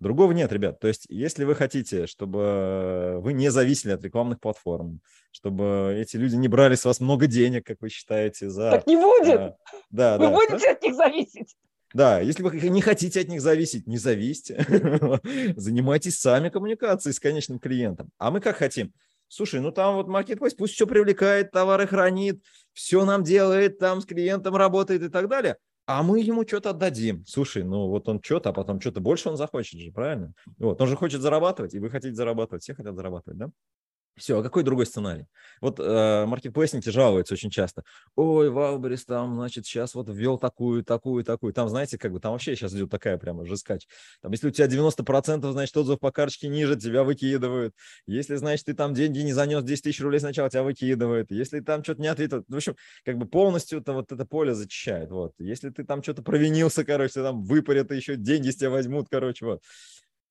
Другого 0.00 0.32
нет, 0.32 0.50
ребят. 0.52 0.80
То 0.80 0.88
есть 0.88 1.04
если 1.10 1.44
вы 1.44 1.54
хотите, 1.54 2.06
чтобы 2.06 3.18
вы 3.20 3.34
не 3.34 3.50
зависели 3.50 3.92
от 3.92 4.02
рекламных 4.02 4.40
платформ, 4.40 5.00
чтобы 5.32 5.94
эти 5.98 6.16
люди 6.16 6.36
не 6.36 6.48
брали 6.48 6.76
с 6.76 6.86
вас 6.86 6.98
много 7.00 7.26
денег, 7.26 7.66
как 7.66 7.82
вы 7.82 7.90
считаете, 7.90 8.48
за… 8.48 8.70
Так 8.70 8.86
не 8.86 8.96
будет! 8.96 9.38
А, 9.38 9.56
да, 9.90 10.16
вы 10.16 10.24
да, 10.24 10.30
будете 10.30 10.66
да? 10.66 10.72
от 10.72 10.82
них 10.82 10.94
зависеть. 10.94 11.56
Да, 11.96 12.20
если 12.20 12.42
вы 12.42 12.50
не 12.68 12.82
хотите 12.82 13.20
от 13.20 13.28
них 13.28 13.40
зависеть, 13.40 13.86
не 13.86 13.96
зависите. 13.96 14.66
Занимайтесь 15.56 16.18
сами 16.18 16.50
коммуникацией 16.50 17.14
с 17.14 17.18
конечным 17.18 17.58
клиентом. 17.58 18.10
А 18.18 18.30
мы 18.30 18.42
как 18.42 18.56
хотим? 18.56 18.92
Слушай, 19.28 19.60
ну 19.60 19.72
там 19.72 19.94
вот 19.94 20.06
маркетплейс 20.06 20.52
пусть 20.52 20.74
все 20.74 20.86
привлекает, 20.86 21.52
товары 21.52 21.86
хранит, 21.86 22.42
все 22.74 23.06
нам 23.06 23.22
делает, 23.22 23.78
там 23.78 24.02
с 24.02 24.04
клиентом 24.04 24.56
работает 24.56 25.04
и 25.04 25.08
так 25.08 25.26
далее. 25.28 25.56
А 25.86 26.02
мы 26.02 26.20
ему 26.20 26.46
что-то 26.46 26.70
отдадим. 26.70 27.24
Слушай, 27.26 27.62
ну 27.62 27.88
вот 27.88 28.06
он 28.10 28.20
что-то, 28.22 28.50
а 28.50 28.52
потом 28.52 28.78
что-то 28.78 29.00
больше 29.00 29.30
он 29.30 29.38
захочет 29.38 29.80
же, 29.80 29.90
правильно? 29.90 30.34
Вот, 30.58 30.78
он 30.78 30.88
же 30.88 30.96
хочет 30.96 31.22
зарабатывать, 31.22 31.72
и 31.72 31.78
вы 31.78 31.88
хотите 31.88 32.14
зарабатывать, 32.14 32.62
все 32.62 32.74
хотят 32.74 32.94
зарабатывать, 32.94 33.38
да? 33.38 33.48
Все, 34.16 34.38
а 34.38 34.42
какой 34.42 34.62
другой 34.62 34.86
сценарий? 34.86 35.26
Вот 35.60 35.78
э, 35.78 36.24
маркетплейсники 36.26 36.88
жалуются 36.88 37.34
очень 37.34 37.50
часто. 37.50 37.84
Ой, 38.14 38.48
Валберис 38.48 39.04
там, 39.04 39.34
значит, 39.34 39.66
сейчас 39.66 39.94
вот 39.94 40.08
ввел 40.08 40.38
такую, 40.38 40.84
такую, 40.84 41.22
такую. 41.22 41.52
Там, 41.52 41.68
знаете, 41.68 41.98
как 41.98 42.12
бы 42.12 42.20
там 42.20 42.32
вообще 42.32 42.56
сейчас 42.56 42.72
идет 42.72 42.90
такая 42.90 43.18
прямо 43.18 43.44
жескач. 43.44 43.86
Там, 44.22 44.32
если 44.32 44.48
у 44.48 44.50
тебя 44.50 44.68
90%, 44.68 45.52
значит, 45.52 45.76
отзыв 45.76 46.00
по 46.00 46.10
карточке 46.12 46.48
ниже, 46.48 46.76
тебя 46.76 47.04
выкидывают. 47.04 47.74
Если, 48.06 48.36
значит, 48.36 48.64
ты 48.64 48.74
там 48.74 48.94
деньги 48.94 49.18
не 49.18 49.34
занес 49.34 49.62
10 49.62 49.84
тысяч 49.84 50.00
рублей 50.00 50.20
сначала, 50.20 50.48
тебя 50.48 50.62
выкидывают. 50.62 51.30
Если 51.30 51.60
там 51.60 51.84
что-то 51.84 52.00
не 52.00 52.08
ответил, 52.08 52.42
в 52.48 52.56
общем, 52.56 52.74
как 53.04 53.18
бы 53.18 53.26
полностью 53.26 53.80
-то 53.80 53.92
вот 53.92 54.12
это 54.12 54.24
поле 54.24 54.54
зачищает. 54.54 55.10
Вот. 55.10 55.32
Если 55.38 55.68
ты 55.68 55.84
там 55.84 56.02
что-то 56.02 56.22
провинился, 56.22 56.84
короче, 56.84 57.22
там 57.22 57.44
выпарят, 57.44 57.90
еще 57.90 58.16
деньги 58.16 58.48
с 58.48 58.56
тебя 58.56 58.70
возьмут, 58.70 59.08
короче, 59.10 59.44
вот. 59.44 59.62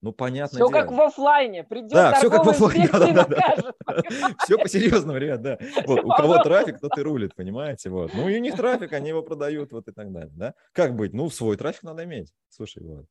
Ну, 0.02 0.12
понятно. 0.12 0.58
Все 0.58 0.68
дело. 0.68 0.70
как 0.70 0.92
в 0.92 1.00
офлайне. 1.00 1.64
Придет 1.68 1.92
да, 1.92 2.14
все 2.14 2.30
как 2.30 2.44
в 2.44 2.48
офлайне. 2.50 2.88
Да, 2.92 3.24
да, 3.24 3.24
да. 3.24 4.34
Все 4.44 4.58
по-серьезному, 4.58 5.18
ребят, 5.18 5.42
да. 5.42 5.58
Вот, 5.86 6.04
у 6.04 6.08
кого 6.08 6.38
трафик, 6.42 6.80
тот 6.80 6.96
и 6.98 7.00
рулит, 7.02 7.34
понимаете? 7.34 7.90
Вот. 7.90 8.12
Ну, 8.14 8.28
и 8.28 8.36
у 8.36 8.40
них 8.40 8.56
трафик, 8.56 8.92
они 8.92 9.08
его 9.08 9.22
продают, 9.22 9.72
вот 9.72 9.88
и 9.88 9.92
так 9.92 10.12
далее. 10.12 10.32
Да? 10.34 10.54
Как 10.72 10.94
быть? 10.94 11.12
Ну, 11.12 11.30
свой 11.30 11.56
трафик 11.56 11.82
надо 11.82 12.04
иметь. 12.04 12.32
Слушай, 12.48 12.82
вот. 12.84 13.06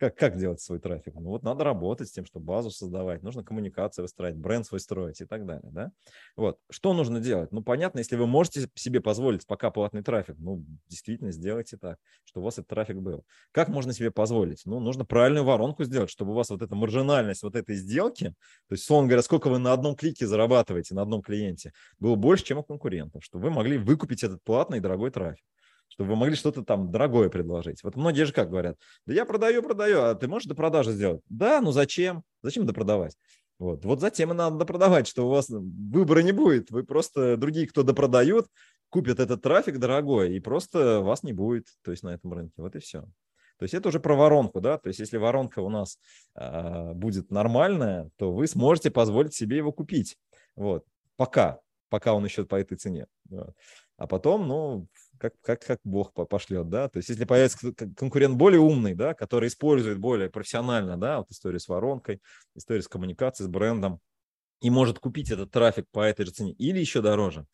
Как, 0.00 0.16
как 0.16 0.36
делать 0.36 0.60
свой 0.60 0.80
трафик? 0.80 1.14
Ну 1.14 1.28
вот 1.28 1.44
надо 1.44 1.62
работать 1.62 2.08
с 2.08 2.10
тем, 2.10 2.26
чтобы 2.26 2.46
базу 2.46 2.72
создавать, 2.72 3.22
нужно 3.22 3.44
коммуникации 3.44 4.02
выстраивать, 4.02 4.40
бренд 4.40 4.66
свой 4.66 4.80
строить 4.80 5.20
и 5.20 5.26
так 5.26 5.46
далее. 5.46 5.70
Да? 5.70 5.92
Вот. 6.36 6.58
Что 6.70 6.92
нужно 6.92 7.20
делать? 7.20 7.52
Ну 7.52 7.62
понятно, 7.62 8.00
если 8.00 8.16
вы 8.16 8.26
можете 8.26 8.68
себе 8.74 9.00
позволить 9.00 9.46
пока 9.46 9.70
платный 9.70 10.02
трафик, 10.02 10.34
ну 10.38 10.64
действительно 10.88 11.30
сделайте 11.30 11.76
так, 11.76 11.98
чтобы 12.24 12.42
у 12.42 12.46
вас 12.46 12.54
этот 12.54 12.68
трафик 12.68 12.96
был. 12.96 13.24
Как 13.52 13.68
можно 13.68 13.92
себе 13.92 14.10
позволить? 14.10 14.62
Ну 14.64 14.80
нужно 14.80 15.04
правильную 15.04 15.44
воронку 15.44 15.84
сделать, 15.84 16.10
чтобы 16.10 16.32
у 16.32 16.34
вас 16.34 16.50
вот 16.50 16.62
эта 16.62 16.74
маржинальность 16.74 17.44
вот 17.44 17.54
этой 17.54 17.76
сделки, 17.76 18.34
то 18.68 18.72
есть, 18.72 18.84
словно 18.84 19.06
говоря, 19.06 19.22
сколько 19.22 19.48
вы 19.48 19.58
на 19.58 19.72
одном 19.72 19.94
клике 19.94 20.26
зарабатываете, 20.26 20.96
на 20.96 21.02
одном 21.02 21.22
клиенте, 21.22 21.72
было 22.00 22.16
больше, 22.16 22.44
чем 22.44 22.58
у 22.58 22.64
конкурентов, 22.64 23.22
чтобы 23.22 23.44
вы 23.44 23.50
могли 23.50 23.78
выкупить 23.78 24.24
этот 24.24 24.42
платный 24.42 24.78
и 24.78 24.80
дорогой 24.80 25.12
трафик 25.12 25.44
чтобы 25.88 26.10
вы 26.10 26.16
могли 26.16 26.34
что-то 26.34 26.62
там 26.62 26.90
дорогое 26.90 27.28
предложить. 27.28 27.82
Вот 27.82 27.96
многие 27.96 28.24
же 28.24 28.32
как 28.32 28.50
говорят, 28.50 28.76
да 29.06 29.14
я 29.14 29.24
продаю, 29.24 29.62
продаю, 29.62 30.02
а 30.02 30.14
ты 30.14 30.28
можешь 30.28 30.48
до 30.48 30.54
продажи 30.54 30.92
сделать? 30.92 31.22
Да, 31.28 31.60
ну 31.60 31.72
зачем? 31.72 32.22
Зачем 32.42 32.66
допродавать? 32.66 33.16
Вот, 33.58 33.84
вот 33.84 34.00
затем 34.00 34.32
и 34.32 34.34
надо 34.34 34.58
допродавать, 34.58 35.06
что 35.06 35.26
у 35.26 35.30
вас 35.30 35.48
выбора 35.48 36.20
не 36.20 36.32
будет. 36.32 36.70
Вы 36.70 36.84
просто, 36.84 37.36
другие, 37.38 37.66
кто 37.66 37.82
допродают, 37.82 38.46
купят 38.90 39.18
этот 39.18 39.42
трафик 39.42 39.78
дорогой, 39.78 40.36
и 40.36 40.40
просто 40.40 41.00
вас 41.00 41.22
не 41.22 41.32
будет, 41.32 41.66
то 41.82 41.90
есть 41.90 42.02
на 42.02 42.10
этом 42.10 42.32
рынке. 42.32 42.54
Вот 42.58 42.76
и 42.76 42.80
все. 42.80 43.02
То 43.58 43.62
есть 43.62 43.72
это 43.72 43.88
уже 43.88 44.00
про 44.00 44.14
воронку, 44.14 44.60
да, 44.60 44.76
то 44.76 44.88
есть 44.88 45.00
если 45.00 45.16
воронка 45.16 45.60
у 45.60 45.70
нас 45.70 45.98
э, 46.34 46.92
будет 46.92 47.30
нормальная, 47.30 48.10
то 48.16 48.32
вы 48.32 48.46
сможете 48.46 48.90
позволить 48.90 49.34
себе 49.34 49.56
его 49.56 49.72
купить, 49.72 50.18
вот, 50.56 50.84
пока, 51.16 51.60
пока 51.88 52.12
он 52.12 52.24
еще 52.24 52.44
по 52.44 52.56
этой 52.56 52.76
цене. 52.76 53.06
Вот. 53.30 53.54
А 53.96 54.06
потом, 54.06 54.46
ну, 54.46 54.86
как, 55.18 55.34
как, 55.40 55.64
как 55.64 55.80
Бог 55.84 56.12
пошлет, 56.12 56.68
да, 56.68 56.88
то 56.88 56.98
есть 56.98 57.08
если 57.08 57.24
появится 57.24 57.72
конкурент 57.96 58.36
более 58.36 58.60
умный, 58.60 58.94
да, 58.94 59.14
который 59.14 59.48
использует 59.48 59.98
более 59.98 60.30
профессионально, 60.30 60.96
да, 60.96 61.18
вот 61.18 61.30
историю 61.30 61.60
с 61.60 61.68
воронкой, 61.68 62.20
история 62.54 62.82
с 62.82 62.88
коммуникацией, 62.88 63.46
с 63.46 63.50
брендом, 63.50 64.00
и 64.60 64.70
может 64.70 64.98
купить 64.98 65.30
этот 65.30 65.50
трафик 65.50 65.86
по 65.90 66.00
этой 66.00 66.26
же 66.26 66.32
цене 66.32 66.52
или 66.52 66.78
еще 66.78 67.02
дороже, 67.02 67.46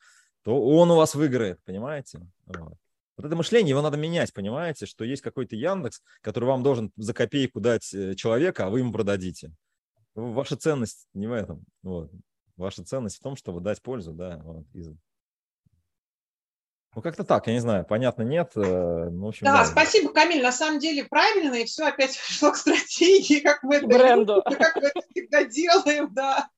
то 0.45 0.61
он 0.61 0.91
у 0.91 0.97
вас 0.97 1.15
выиграет, 1.15 1.61
понимаете? 1.65 2.21
Вот. 2.47 2.75
Вот 3.17 3.27
это 3.27 3.37
мышление, 3.37 3.71
его 3.71 3.83
надо 3.83 3.99
менять, 3.99 4.33
понимаете, 4.33 4.87
что 4.87 5.05
есть 5.05 5.23
какой-то 5.23 5.55
Яндекс, 5.55 6.03
который 6.23 6.47
вам 6.47 6.63
должен 6.63 6.93
за 6.97 7.13
копейку 7.13 7.61
дать 7.61 7.93
э, 7.93 8.15
человека, 8.15 8.67
а 8.67 8.71
вы 8.71 8.81
ему 8.81 8.93
продадите. 8.93 9.53
Ваша 10.15 10.57
ценность 10.57 11.07
не 11.13 11.27
в 11.27 11.33
этом. 11.33 11.65
Вот. 11.83 12.11
Ваша 12.57 12.85
ценность 12.85 13.19
в 13.19 13.23
том, 13.23 13.37
чтобы 13.37 13.61
дать 13.61 13.83
пользу, 13.83 14.13
да, 14.13 14.41
вот, 14.43 14.67
ну, 16.95 17.01
как-то 17.01 17.25
так, 17.25 17.47
я 17.47 17.55
не 17.55 17.61
знаю, 17.61 17.87
понятно, 17.89 18.23
нет. 18.23 18.53
Э, 18.55 19.09
ну, 19.11 19.27
в 19.27 19.29
общем, 19.29 19.47
да, 19.47 19.59
да, 19.59 19.65
спасибо, 19.65 20.13
Камиль, 20.13 20.43
на 20.43 20.53
самом 20.53 20.79
деле 20.79 21.05
правильно, 21.05 21.55
и 21.55 21.65
все 21.65 21.87
опять 21.87 22.19
пришло 22.27 22.53
к 22.53 22.57
стратегии, 22.57 23.41
как 23.41 23.63
мы 23.63 23.77
это, 23.77 23.87
Бренду. 23.87 24.43
как 24.59 24.77
мы 24.77 24.89
это 24.89 25.01
всегда 25.11 25.45
делаем, 25.45 26.13
да. 26.13 26.49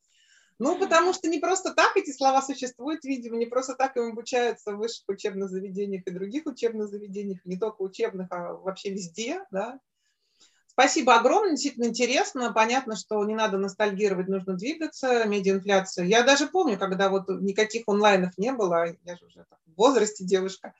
Ну, 0.58 0.78
потому 0.78 1.12
что 1.12 1.28
не 1.28 1.38
просто 1.38 1.74
так 1.74 1.96
эти 1.96 2.12
слова 2.12 2.40
существуют, 2.40 3.04
видимо, 3.04 3.36
не 3.36 3.46
просто 3.46 3.74
так 3.74 3.96
им 3.96 4.12
обучаются 4.12 4.72
в 4.72 4.78
высших 4.78 5.04
учебных 5.08 5.50
заведениях 5.50 6.02
и 6.06 6.10
других 6.10 6.46
учебных 6.46 6.88
заведениях, 6.88 7.44
не 7.44 7.56
только 7.56 7.82
учебных, 7.82 8.28
а 8.30 8.54
вообще 8.54 8.90
везде, 8.90 9.40
да. 9.50 9.78
Спасибо 10.74 11.14
огромное, 11.14 11.52
действительно 11.52 11.84
интересно. 11.84 12.52
Понятно, 12.52 12.96
что 12.96 13.24
не 13.24 13.34
надо 13.34 13.58
ностальгировать, 13.58 14.28
нужно 14.28 14.54
двигаться, 14.54 15.24
медиаинфляция. 15.24 16.04
Я 16.04 16.24
даже 16.24 16.48
помню, 16.48 16.76
когда 16.76 17.08
вот 17.08 17.28
никаких 17.28 17.84
онлайнов 17.86 18.36
не 18.36 18.52
было, 18.52 18.86
я 19.04 19.16
же 19.16 19.24
уже 19.26 19.46
в 19.66 19.78
возрасте 19.78 20.24
девушка, 20.24 20.72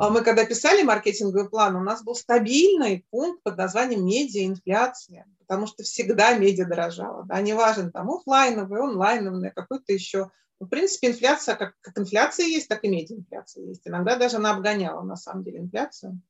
mm-hmm. 0.00 0.10
мы 0.10 0.22
когда 0.22 0.44
писали 0.44 0.82
маркетинговый 0.82 1.48
план, 1.48 1.76
у 1.76 1.80
нас 1.82 2.02
был 2.02 2.14
стабильный 2.14 3.04
пункт 3.10 3.42
под 3.42 3.56
названием 3.56 4.04
медиаинфляция, 4.04 5.26
потому 5.40 5.66
что 5.66 5.82
всегда 5.82 6.34
медиа 6.34 6.66
дорожала. 6.66 7.24
Да, 7.24 7.40
неважно, 7.40 7.90
там 7.90 8.10
офлайновый, 8.10 8.80
онлайновый, 8.80 9.50
какой-то 9.50 9.92
еще. 9.92 10.30
Ну, 10.58 10.66
в 10.66 10.70
принципе, 10.70 11.08
инфляция, 11.08 11.54
как, 11.54 11.74
как 11.80 11.98
инфляция 11.98 12.46
есть, 12.46 12.68
так 12.68 12.82
и 12.84 12.88
медиаинфляция 12.88 13.64
есть. 13.64 13.82
Иногда 13.86 14.16
даже 14.16 14.36
она 14.36 14.52
обгоняла, 14.52 15.02
на 15.02 15.16
самом 15.16 15.44
деле, 15.44 15.60
инфляцию. 15.60 16.20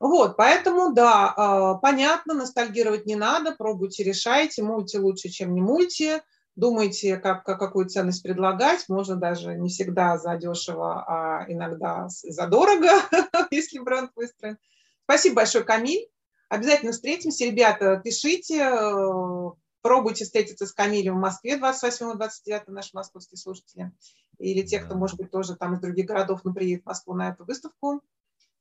Вот, 0.00 0.36
поэтому, 0.36 0.92
да, 0.92 1.34
а, 1.36 1.74
понятно, 1.74 2.34
ностальгировать 2.34 3.06
не 3.06 3.16
надо, 3.16 3.52
пробуйте, 3.52 4.04
решайте, 4.04 4.62
мульти 4.62 4.96
лучше, 4.96 5.28
чем 5.28 5.54
не 5.54 5.60
мульти, 5.60 6.22
думайте, 6.54 7.16
как, 7.16 7.44
как, 7.44 7.58
какую 7.58 7.88
ценность 7.88 8.22
предлагать, 8.22 8.88
можно 8.88 9.16
даже 9.16 9.56
не 9.56 9.68
всегда 9.68 10.16
за 10.16 10.36
дешево, 10.36 11.04
а 11.06 11.44
иногда 11.48 12.06
за 12.08 12.46
дорого, 12.46 12.90
если 13.50 13.80
бренд 13.80 14.12
выстроен. 14.14 14.58
Спасибо 15.04 15.36
большое, 15.36 15.64
Камиль. 15.64 16.08
Обязательно 16.48 16.92
встретимся. 16.92 17.44
Ребята, 17.44 18.00
пишите, 18.02 18.60
э, 18.60 19.50
пробуйте 19.82 20.24
встретиться 20.24 20.66
с 20.66 20.72
Камилем 20.72 21.16
в 21.16 21.20
Москве 21.20 21.58
28-29, 21.58 22.62
наши 22.68 22.90
московские 22.92 23.38
слушатели. 23.38 23.92
Или 24.38 24.62
те, 24.62 24.78
кто, 24.78 24.94
может 24.94 25.16
быть, 25.16 25.30
тоже 25.30 25.56
там 25.56 25.74
из 25.74 25.80
других 25.80 26.06
городов, 26.06 26.40
но 26.44 26.54
приедет 26.54 26.84
в 26.84 26.86
Москву 26.86 27.14
на 27.14 27.30
эту 27.30 27.44
выставку 27.44 28.00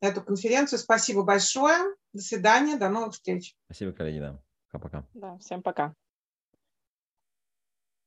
эту 0.02 0.22
конференцию. 0.22 0.80
Спасибо 0.80 1.24
большое. 1.24 1.96
До 2.14 2.22
свидания. 2.22 2.78
До 2.78 2.90
новых 2.90 3.14
встреч. 3.14 3.56
Спасибо, 3.66 3.92
коллеги. 3.92 4.20
Да. 4.20 4.42
Пока-пока. 4.72 5.08
Да, 5.14 5.38
всем 5.40 5.62
пока. 5.62 5.94